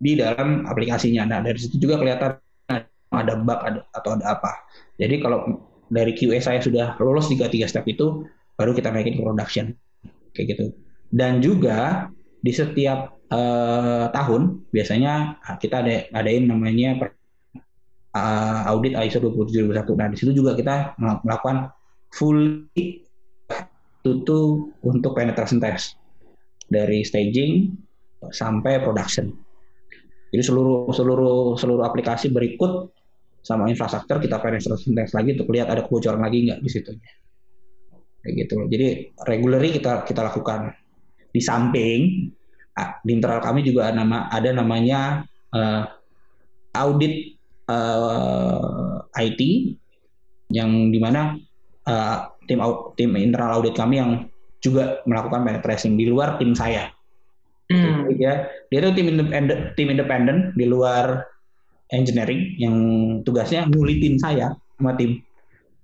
di 0.00 0.16
dalam 0.16 0.64
aplikasinya. 0.64 1.28
Nah 1.28 1.38
dari 1.44 1.58
situ 1.60 1.76
juga 1.76 2.00
kelihatan 2.00 2.40
ada 3.10 3.34
bug 3.36 3.60
ada, 3.60 3.80
atau 3.92 4.10
ada 4.16 4.38
apa. 4.38 4.52
Jadi 4.96 5.20
kalau 5.20 5.60
dari 5.90 6.14
QA 6.14 6.38
saya 6.38 6.62
sudah 6.62 6.94
lolos 7.02 7.26
tiga 7.26 7.50
tiga 7.50 7.66
step 7.66 7.84
itu, 7.90 8.24
baru 8.54 8.72
kita 8.72 8.94
naikin 8.94 9.18
ke 9.18 9.22
production, 9.22 9.74
kayak 10.32 10.46
gitu. 10.56 10.66
Dan 11.10 11.42
juga 11.42 12.08
di 12.40 12.54
setiap 12.54 13.18
uh, 13.34 14.08
tahun 14.14 14.64
biasanya 14.70 15.42
kita 15.58 15.82
ada 15.82 16.06
adain 16.14 16.46
namanya 16.46 17.10
uh, 18.14 18.70
audit 18.70 18.94
ISO 18.94 19.18
27001. 19.18 19.98
Nah 19.98 20.08
di 20.08 20.16
situ 20.16 20.32
juga 20.32 20.54
kita 20.54 20.94
melakukan 21.26 21.74
full 22.14 22.70
tutu 24.00 24.72
untuk 24.80 25.12
penetration 25.12 25.60
test 25.60 25.98
dari 26.70 27.02
staging 27.02 27.74
sampai 28.30 28.80
production. 28.80 29.34
Jadi 30.30 30.42
seluruh 30.46 30.90
seluruh 30.94 31.58
seluruh 31.58 31.84
aplikasi 31.84 32.30
berikut 32.30 32.94
sama 33.40 33.66
infrastruktur 33.66 34.20
kita 34.22 34.38
penetration 34.38 34.94
test 34.94 35.16
lagi 35.16 35.34
untuk 35.34 35.50
lihat 35.50 35.72
ada 35.72 35.82
kebocoran 35.82 36.22
lagi 36.22 36.46
nggak 36.46 36.60
di 36.62 36.70
situ. 36.70 36.92
Kayak 38.20 38.34
gitu. 38.46 38.56
Jadi 38.70 38.86
regularly 39.26 39.74
kita 39.74 40.06
kita 40.06 40.20
lakukan. 40.22 40.74
Di 41.30 41.38
samping 41.38 42.30
di 43.06 43.10
internal 43.12 43.42
kami 43.42 43.62
juga 43.62 43.90
nama 43.94 44.30
ada 44.30 44.50
namanya 44.50 45.22
uh, 45.54 45.82
audit 46.74 47.38
uh, 47.70 49.02
IT 49.18 49.40
yang 50.50 50.90
di 50.90 50.98
mana 50.98 51.38
uh, 51.86 52.18
tim 52.46 52.58
tim 52.98 53.10
internal 53.18 53.62
audit 53.62 53.74
kami 53.78 54.02
yang 54.02 54.26
juga 54.60 55.00
melakukan 55.08 55.46
penetracing 55.46 55.96
di 55.96 56.06
luar 56.10 56.36
tim 56.36 56.52
saya. 56.52 56.92
Hmm. 57.70 58.10
Ya, 58.18 58.50
dia 58.66 58.78
itu 58.82 58.90
tim 58.98 59.06
independen, 59.14 59.70
tim 59.78 59.88
independen 59.94 60.50
di 60.58 60.66
luar 60.66 61.22
engineering 61.94 62.58
yang 62.58 62.76
tugasnya 63.22 63.70
ngulitin 63.70 64.18
saya 64.18 64.58
sama 64.74 64.98
tim. 64.98 65.22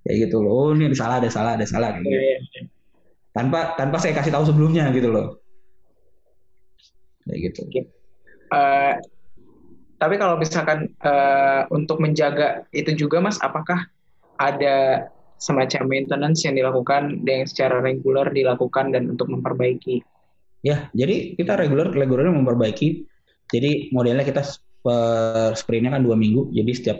Kayak 0.03 0.27
gitu 0.27 0.43
loh. 0.43 0.71
Oh, 0.71 0.71
ini 0.75 0.91
ada 0.91 0.97
salah, 0.99 1.15
ada 1.23 1.29
salah, 1.31 1.51
ada 1.55 1.67
salah 1.67 1.95
kayak 1.95 2.03
gitu. 2.03 2.15
Iya, 2.15 2.37
Tanpa 3.31 3.77
tanpa 3.79 4.01
saya 4.01 4.17
kasih 4.17 4.33
tahu 4.35 4.43
sebelumnya 4.51 4.91
gitu 4.91 5.11
loh. 5.11 5.39
Kayak 7.27 7.51
gitu. 7.51 7.61
Uh, 8.51 8.95
tapi 9.99 10.15
kalau 10.15 10.39
misalkan 10.39 10.91
uh, 11.03 11.67
untuk 11.71 11.99
menjaga 12.03 12.67
itu 12.75 12.95
juga 12.95 13.19
Mas, 13.23 13.39
apakah 13.39 13.87
ada 14.39 15.07
semacam 15.37 15.85
maintenance 15.85 16.45
yang 16.45 16.55
dilakukan 16.57 17.21
yang 17.27 17.45
secara 17.45 17.81
reguler 17.83 18.27
dilakukan 18.31 18.95
dan 18.95 19.11
untuk 19.11 19.27
memperbaiki? 19.29 20.01
Ya, 20.65 20.89
jadi 20.91 21.37
kita 21.37 21.53
reguler 21.57 21.93
reguler 21.93 22.29
memperbaiki. 22.33 23.05
Jadi 23.47 23.93
modelnya 23.95 24.27
kita 24.27 24.43
per 24.83 25.55
sprintnya 25.55 25.95
kan 25.95 26.03
dua 26.03 26.19
minggu, 26.19 26.51
jadi 26.51 26.71
setiap 26.75 26.99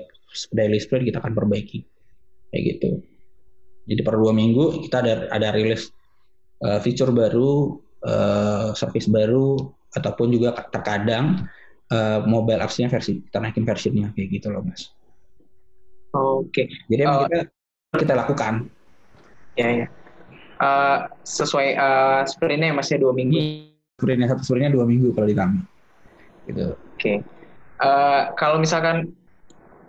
daily 0.55 0.79
sprint 0.79 1.07
kita 1.07 1.19
akan 1.19 1.35
perbaiki, 1.35 1.83
kayak 2.51 2.63
gitu. 2.75 2.89
Jadi 3.87 4.01
per 4.03 4.15
dua 4.15 4.31
minggu 4.31 4.87
kita 4.87 5.03
ada 5.03 5.13
ada 5.31 5.47
rilis 5.51 5.91
uh, 6.63 6.79
fitur 6.79 7.11
baru, 7.11 7.79
uh, 8.07 8.71
service 8.75 9.11
baru, 9.11 9.59
ataupun 9.95 10.31
juga 10.31 10.55
terkadang 10.71 11.47
uh, 11.91 12.19
mobile 12.23 12.63
apps-nya 12.63 12.91
versi 12.91 13.23
kita 13.27 13.39
naikin 13.39 13.63
versinya 13.67 14.07
kayak 14.15 14.39
gitu 14.39 14.47
loh 14.51 14.63
mas. 14.63 14.91
Oke. 16.15 16.51
Okay. 16.51 16.65
Jadi 16.91 17.03
uh, 17.03 17.27
kita 17.27 17.39
kita 18.07 18.13
lakukan. 18.15 18.53
Ya 19.59 19.83
ya. 19.83 19.87
Uh, 20.57 21.05
sesuai 21.21 21.77
uh, 21.77 22.21
sprintnya 22.25 22.73
masih 22.73 22.97
dua 22.97 23.13
minggu. 23.13 23.69
Sprintnya 24.01 24.33
satu 24.33 24.41
sprintnya 24.41 24.73
dua 24.73 24.89
minggu 24.89 25.13
kalau 25.13 25.29
di 25.29 25.37
kami. 25.37 25.61
Gitu. 26.49 26.73
Oke. 26.73 26.97
Okay. 26.97 27.17
Uh, 27.77 28.33
kalau 28.33 28.57
misalkan 28.57 29.13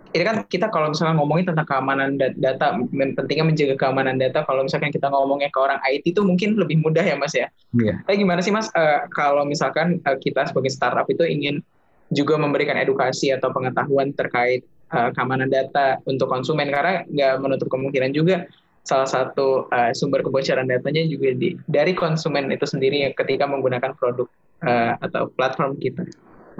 ini 0.09 0.23
kan 0.25 0.41
kita 0.49 0.73
kalau 0.73 0.89
misalkan 0.89 1.21
ngomongin 1.21 1.53
tentang 1.53 1.69
keamanan 1.69 2.17
data, 2.17 2.73
pentingnya 2.89 3.45
menjaga 3.45 3.75
keamanan 3.77 4.17
data. 4.17 4.41
Kalau 4.41 4.65
misalkan 4.65 4.89
kita 4.89 5.05
ngomongnya 5.09 5.53
ke 5.53 5.59
orang 5.61 5.77
IT 5.85 6.17
itu 6.17 6.21
mungkin 6.25 6.57
lebih 6.57 6.81
mudah 6.81 7.05
ya 7.05 7.13
mas 7.13 7.33
ya. 7.37 7.49
Iya. 7.77 8.01
Tapi 8.09 8.25
gimana 8.25 8.41
sih 8.41 8.49
mas 8.49 8.73
uh, 8.73 9.05
kalau 9.13 9.45
misalkan 9.45 10.01
uh, 10.09 10.17
kita 10.17 10.49
sebagai 10.49 10.73
startup 10.73 11.05
itu 11.13 11.21
ingin 11.25 11.61
juga 12.09 12.41
memberikan 12.41 12.73
edukasi 12.73 13.29
atau 13.29 13.53
pengetahuan 13.53 14.09
terkait 14.17 14.65
uh, 14.89 15.13
keamanan 15.13 15.49
data 15.49 16.01
untuk 16.09 16.25
konsumen 16.25 16.73
karena 16.73 17.05
nggak 17.05 17.33
menutup 17.37 17.69
kemungkinan 17.69 18.09
juga 18.09 18.49
salah 18.83 19.09
satu 19.09 19.69
uh, 19.69 19.91
sumber 19.93 20.25
kebocoran 20.25 20.67
datanya 20.67 21.05
juga 21.05 21.35
di, 21.35 21.55
dari 21.69 21.93
konsumen 21.93 22.49
itu 22.49 22.65
sendiri 22.65 23.05
yang 23.05 23.13
ketika 23.13 23.45
menggunakan 23.45 23.93
produk 23.97 24.27
uh, 24.63 24.97
atau 25.03 25.29
platform 25.33 25.77
kita. 25.77 26.03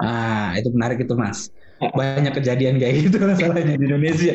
Ah, 0.00 0.56
itu 0.56 0.72
menarik 0.72 1.04
itu 1.04 1.12
mas. 1.12 1.52
Banyak 1.80 2.32
kejadian 2.36 2.80
kayak 2.80 3.08
gitu 3.08 3.16
masalahnya 3.28 3.76
di 3.76 3.84
Indonesia. 3.84 4.34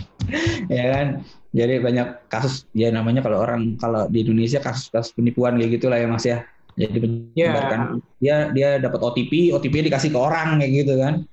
ya 0.76 0.84
kan. 0.92 1.06
Jadi 1.56 1.80
banyak 1.80 2.28
kasus 2.28 2.68
ya 2.76 2.92
namanya 2.92 3.24
kalau 3.24 3.40
orang 3.40 3.80
kalau 3.80 4.04
di 4.12 4.20
Indonesia 4.20 4.60
kasus-kasus 4.60 5.16
penipuan 5.16 5.56
kayak 5.56 5.80
gitulah 5.80 5.96
ya 5.96 6.08
mas 6.08 6.24
ya. 6.24 6.44
Jadi 6.76 7.00
menyebarkan 7.00 8.04
yeah. 8.20 8.52
dia 8.52 8.76
dia 8.76 8.84
dapat 8.84 9.00
OTP, 9.00 9.56
OTP 9.56 9.88
dikasih 9.88 10.12
ke 10.12 10.18
orang 10.20 10.60
kayak 10.60 10.72
gitu 10.84 11.00
kan. 11.00 11.24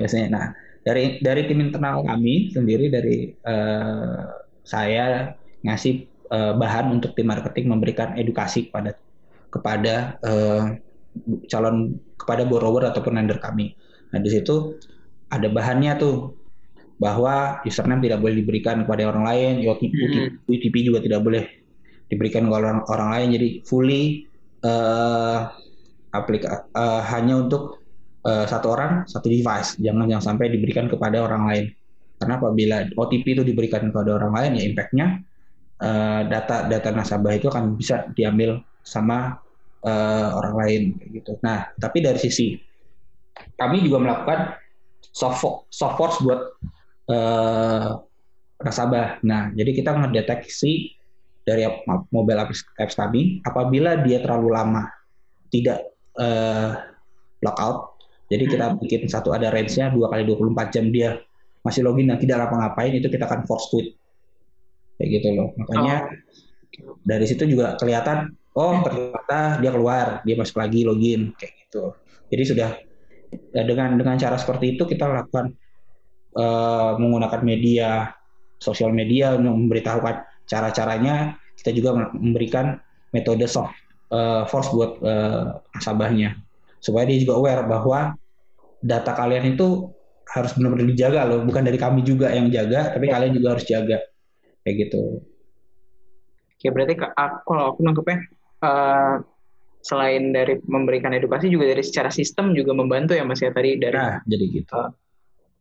Biasanya. 0.00 0.28
Nah, 0.32 0.46
dari 0.80 1.20
dari 1.20 1.44
tim 1.44 1.60
internal 1.60 2.00
kami 2.00 2.48
sendiri 2.48 2.88
dari 2.88 3.36
uh, 3.44 4.45
saya 4.66 5.38
ngasih 5.62 6.10
uh, 6.34 6.58
bahan 6.58 6.98
untuk 6.98 7.14
tim 7.14 7.30
marketing 7.30 7.70
memberikan 7.70 8.18
edukasi 8.18 8.66
kepada 8.66 8.98
kepada 9.46 10.18
uh, 10.26 10.74
calon 11.46 11.96
kepada 12.18 12.42
borrower 12.44 12.90
ataupun 12.90 13.16
lender 13.16 13.38
kami. 13.38 13.78
Nah 14.10 14.18
di 14.18 14.28
situ 14.28 14.76
ada 15.30 15.46
bahannya 15.46 15.94
tuh 15.96 16.34
bahwa 16.96 17.60
username 17.62 18.08
tidak 18.08 18.24
boleh 18.24 18.40
diberikan 18.40 18.82
kepada 18.88 19.06
orang 19.06 19.24
lain, 19.28 19.52
mm 19.62 19.76
-hmm. 19.76 20.26
UTP 20.48 20.74
juga 20.80 20.98
tidak 21.04 21.20
boleh 21.22 21.44
diberikan 22.08 22.48
ke 22.48 22.52
orang 22.52 22.82
orang 22.88 23.08
lain. 23.12 23.28
Jadi 23.36 23.48
fully 23.68 24.24
uh, 24.64 25.52
aplika 26.10 26.66
uh, 26.72 27.04
hanya 27.12 27.44
untuk 27.44 27.84
uh, 28.24 28.48
satu 28.48 28.66
orang 28.72 29.04
satu 29.04 29.28
device, 29.28 29.76
jangan 29.76 30.08
yang 30.08 30.22
sampai 30.24 30.48
diberikan 30.48 30.88
kepada 30.88 31.20
orang 31.20 31.44
lain. 31.46 31.66
Karena 32.16 32.40
apabila 32.40 32.76
OTP 32.96 33.36
itu 33.36 33.42
diberikan 33.44 33.92
kepada 33.92 34.16
orang 34.16 34.32
lain, 34.32 34.52
ya 34.60 34.64
impactnya 34.72 35.06
uh, 35.80 36.20
data 36.24 36.64
data 36.68 36.88
nasabah 36.92 37.36
itu 37.36 37.46
akan 37.52 37.76
bisa 37.76 38.08
diambil 38.16 38.64
sama 38.80 39.36
uh, 39.84 40.28
orang 40.40 40.54
lain 40.64 40.82
gitu. 41.12 41.36
Nah, 41.44 41.68
tapi 41.76 42.00
dari 42.00 42.16
sisi 42.16 42.56
kami 43.60 43.84
juga 43.84 44.00
melakukan 44.00 44.56
soft 45.12 45.68
soft 45.68 45.96
force 46.00 46.18
buat 46.24 46.40
uh, 47.12 48.00
nasabah. 48.64 49.20
Nah, 49.20 49.52
jadi 49.52 49.70
kita 49.76 49.92
mendeteksi 49.92 50.96
dari 51.46 51.62
mobile 52.10 52.42
apps, 52.42 52.66
apps 52.80 52.98
kami 52.98 53.38
apabila 53.46 54.02
dia 54.02 54.18
terlalu 54.18 54.50
lama 54.50 54.90
tidak 55.52 55.94
uh, 56.18 56.74
logout 57.38 57.94
Jadi 58.26 58.50
kita 58.50 58.74
bikin 58.82 59.06
satu 59.06 59.30
ada 59.30 59.54
range-nya 59.54 59.94
dua 59.94 60.10
kali 60.10 60.26
24 60.26 60.74
jam 60.74 60.90
dia 60.90 61.22
masih 61.66 61.82
login 61.82 62.06
dan 62.06 62.22
tidak 62.22 62.46
ngapa-ngapain 62.46 62.94
itu 62.94 63.10
kita 63.10 63.26
akan 63.26 63.42
force 63.42 63.66
quit. 63.74 63.98
Kayak 64.96 65.08
gitu 65.20 65.28
loh. 65.34 65.48
Makanya 65.58 66.14
dari 67.02 67.26
situ 67.26 67.44
juga 67.50 67.74
kelihatan 67.74 68.32
oh 68.54 68.80
ternyata 68.86 69.58
dia 69.58 69.70
keluar, 69.74 70.06
dia 70.22 70.34
masuk 70.38 70.56
lagi 70.62 70.86
login 70.86 71.34
kayak 71.34 71.52
gitu. 71.66 71.92
Jadi 72.30 72.42
sudah 72.46 72.70
ya, 73.52 73.62
dengan 73.66 73.98
dengan 73.98 74.14
cara 74.16 74.38
seperti 74.38 74.78
itu 74.78 74.86
kita 74.86 75.04
lakukan 75.10 75.52
eh, 76.38 76.90
menggunakan 76.96 77.40
media 77.42 78.14
sosial 78.56 78.94
media 78.94 79.34
untuk 79.34 79.66
memberitahukan 79.66 80.46
cara-caranya. 80.46 81.36
Kita 81.56 81.72
juga 81.74 82.12
memberikan 82.14 82.78
metode 83.10 83.44
soft 83.50 83.74
eh, 84.14 84.46
force 84.46 84.70
buat 84.70 85.02
eh, 85.02 85.44
nasabahnya 85.74 86.46
supaya 86.80 87.08
dia 87.08 87.18
juga 87.18 87.34
aware 87.40 87.66
bahwa 87.66 88.14
data 88.78 89.12
kalian 89.16 89.58
itu 89.58 89.90
harus 90.26 90.52
benar-benar 90.58 90.86
dijaga 90.90 91.20
loh, 91.26 91.40
bukan 91.46 91.62
dari 91.62 91.78
kami 91.78 92.02
juga 92.02 92.34
yang 92.34 92.50
jaga, 92.50 92.92
tapi 92.94 93.06
kalian 93.06 93.32
juga 93.34 93.56
harus 93.56 93.64
jaga 93.66 94.02
kayak 94.66 94.76
gitu. 94.86 95.22
Oke, 96.56 96.68
berarti 96.72 96.94
kalau 96.98 97.64
aku 97.70 97.80
nangkepnya 97.86 98.18
eh, 98.64 99.14
selain 99.86 100.34
dari 100.34 100.58
memberikan 100.66 101.14
edukasi 101.14 101.46
juga 101.46 101.70
dari 101.70 101.84
secara 101.86 102.10
sistem 102.10 102.50
juga 102.58 102.74
membantu 102.74 103.14
ya 103.14 103.22
Mas 103.22 103.38
ya 103.38 103.54
tadi 103.54 103.78
dari 103.78 103.94
Nah, 103.94 104.18
jadi 104.26 104.44
gitu. 104.50 104.80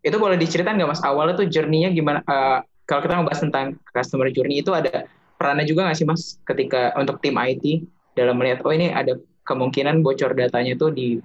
itu 0.05 0.17
boleh 0.17 0.37
diceritain 0.37 0.77
nggak 0.81 0.89
Mas 0.97 1.01
awalnya 1.05 1.45
tuh 1.45 1.47
journey-nya 1.49 1.93
gimana? 1.93 2.25
Eh, 2.25 2.59
kalau 2.89 3.01
kita 3.05 3.13
ngebahas 3.21 3.41
tentang 3.45 3.67
customer 3.93 4.29
journey 4.33 4.65
itu 4.65 4.73
ada 4.73 5.05
perannya 5.37 5.65
juga 5.69 5.85
nggak 5.85 5.97
sih 5.97 6.07
Mas 6.09 6.41
ketika 6.41 6.95
untuk 6.97 7.21
tim 7.21 7.37
IT 7.37 7.85
dalam 8.17 8.39
melihat 8.39 8.65
oh 8.65 8.73
ini 8.73 8.89
ada 8.89 9.19
kemungkinan 9.45 10.01
bocor 10.01 10.33
datanya 10.33 10.73
tuh 10.73 10.89
di 10.89 11.21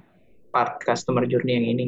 part 0.52 0.82
customer 0.84 1.24
journey 1.24 1.56
yang 1.56 1.66
ini. 1.72 1.84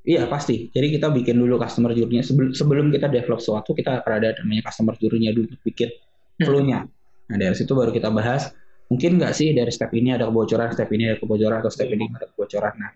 Iya 0.00 0.24
pasti. 0.32 0.72
Jadi 0.72 0.96
kita 0.96 1.12
bikin 1.12 1.36
dulu 1.36 1.60
customer 1.60 1.92
journey 1.92 2.24
sebelum 2.24 2.56
sebelum 2.56 2.86
kita 2.88 3.12
develop 3.12 3.40
sesuatu 3.40 3.76
kita 3.76 4.00
akan 4.00 4.12
ada 4.16 4.32
namanya 4.40 4.64
customer 4.72 4.96
journey 4.96 5.28
dulu 5.28 5.52
bikin 5.60 5.92
flow-nya. 6.40 6.88
Nah 7.28 7.36
dari 7.36 7.52
situ 7.52 7.76
baru 7.76 7.92
kita 7.92 8.08
bahas 8.08 8.48
mungkin 8.88 9.20
nggak 9.20 9.36
sih 9.36 9.52
dari 9.52 9.68
step 9.68 9.92
ini 9.92 10.16
ada 10.16 10.32
kebocoran, 10.32 10.72
step 10.72 10.88
ini 10.90 11.12
ada 11.12 11.16
kebocoran 11.20 11.60
atau 11.60 11.72
step 11.72 11.92
ini 11.92 12.08
ada 12.16 12.26
kebocoran. 12.32 12.74
Nah, 12.80 12.90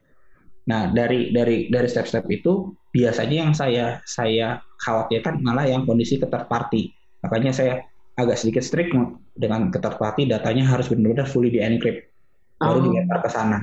nah 0.65 0.83
dari 0.89 1.29
dari 1.29 1.69
dari 1.69 1.89
step-step 1.93 2.25
itu 2.33 2.73
biasanya 2.89 3.37
yang 3.37 3.53
saya 3.53 4.01
saya 4.09 4.65
khawatirkan 4.81 5.45
malah 5.45 5.69
yang 5.69 5.85
kondisi 5.85 6.17
third 6.17 6.49
party. 6.49 6.89
Makanya 7.21 7.53
saya 7.53 7.85
agak 8.17 8.41
sedikit 8.41 8.65
strict 8.65 8.97
dengan 9.37 9.69
third 9.75 9.99
party 10.01 10.31
datanya 10.31 10.65
harus 10.65 10.87
benar-benar 10.87 11.27
fully 11.27 11.51
di 11.51 11.61
encrypt 11.61 12.15
baru 12.59 12.79
Oh. 12.81 12.85
dilempar 12.87 13.19
ke 13.27 13.31
sana 13.31 13.59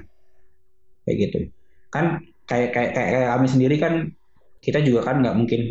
kayak 1.07 1.15
gitu 1.17 1.39
kan 1.89 2.21
kayak 2.51 2.69
kayak 2.75 2.91
kayak 2.91 3.09
kayak 3.15 3.29
kami 3.31 3.47
sendiri 3.47 3.75
kan 3.79 3.93
kita 4.59 4.83
juga 4.83 5.07
kan 5.07 5.23
nggak 5.23 5.35
mungkin 5.39 5.61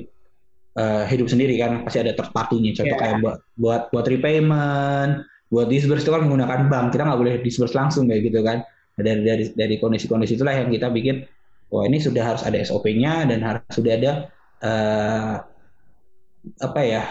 eh, 0.81 1.05
hidup 1.12 1.29
sendiri 1.29 1.55
kan 1.61 1.85
pasti 1.85 1.99
ada 2.01 2.16
third 2.16 2.33
party-nya. 2.33 2.73
Contoh 2.73 2.97
Iya. 2.97 3.03
kayak 3.03 3.16
buat 3.21 3.37
buat 3.61 3.83
buat 3.93 4.07
repayment 4.09 5.12
buat 5.51 5.66
disburse 5.66 6.07
itu 6.07 6.12
kan 6.14 6.23
menggunakan 6.25 6.71
bank. 6.71 6.95
Kita 6.95 7.03
nggak 7.07 7.21
boleh 7.21 7.35
disburse 7.43 7.75
langsung 7.77 8.07
kayak 8.09 8.23
gitu 8.31 8.40
kan. 8.40 8.62
Dari 8.97 9.23
dari 9.25 9.45
dari 9.55 9.75
kondisi-kondisi 9.77 10.37
itulah 10.38 10.55
yang 10.57 10.71
kita 10.71 10.88
bikin 10.93 11.27
wah 11.71 11.87
ini 11.87 12.03
sudah 12.03 12.23
harus 12.35 12.43
ada 12.43 12.59
SOP-nya 12.62 13.27
dan 13.29 13.38
harus 13.45 13.64
sudah 13.71 13.93
ada 13.95 14.12
eh, 14.62 15.35
apa 16.64 16.81
ya 16.83 17.03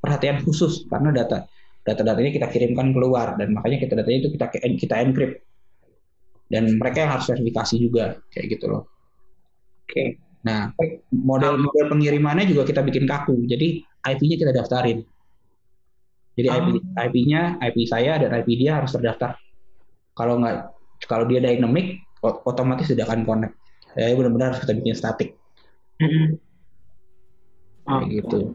perhatian 0.00 0.42
khusus. 0.46 0.86
Karena 0.88 1.10
data 1.12 1.44
data-data 1.84 2.18
ini 2.20 2.30
kita 2.36 2.46
kirimkan 2.50 2.92
keluar 2.94 3.34
dan 3.38 3.50
makanya 3.54 3.82
kita 3.82 3.98
datanya 3.98 4.18
itu 4.26 4.30
kita 4.34 4.46
kita 4.56 4.94
encrypt. 5.04 5.36
Dan 6.48 6.80
mereka 6.80 7.04
yang 7.04 7.12
harus 7.12 7.28
verifikasi 7.28 7.76
juga 7.76 8.16
kayak 8.32 8.56
gitu 8.56 8.72
loh. 8.72 8.97
Oke. 9.88 10.20
Nah, 10.44 10.76
model 11.08 11.56
model 11.56 11.86
pengirimannya 11.88 12.44
juga 12.44 12.68
kita 12.68 12.84
bikin 12.84 13.08
kaku. 13.08 13.48
Jadi 13.48 13.80
IP-nya 14.04 14.36
kita 14.36 14.52
daftarin. 14.52 15.00
Jadi 16.36 16.48
IP 16.52 16.68
IP-nya 16.94 17.56
IP 17.58 17.88
saya 17.88 18.20
dan 18.20 18.36
IP 18.36 18.60
dia 18.60 18.76
harus 18.76 18.92
terdaftar. 18.92 19.40
Kalau 20.12 20.38
nggak 20.44 20.56
kalau 21.08 21.24
dia 21.24 21.40
dynamic 21.40 22.04
otomatis 22.22 22.92
tidak 22.92 23.08
akan 23.08 23.24
connect. 23.24 23.54
Ya 23.96 24.12
benar-benar 24.12 24.52
harus 24.52 24.62
kita 24.62 24.76
bikin 24.78 24.94
static 24.94 25.34
Mm-mm. 25.98 26.38
kayak 27.82 28.08
gitu. 28.22 28.54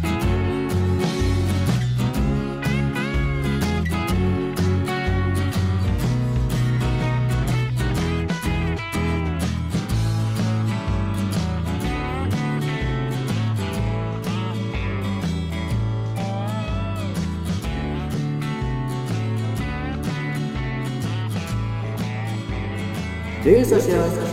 Daily 23.43 23.63
Social 23.63 23.97
Podcast. 23.97 24.30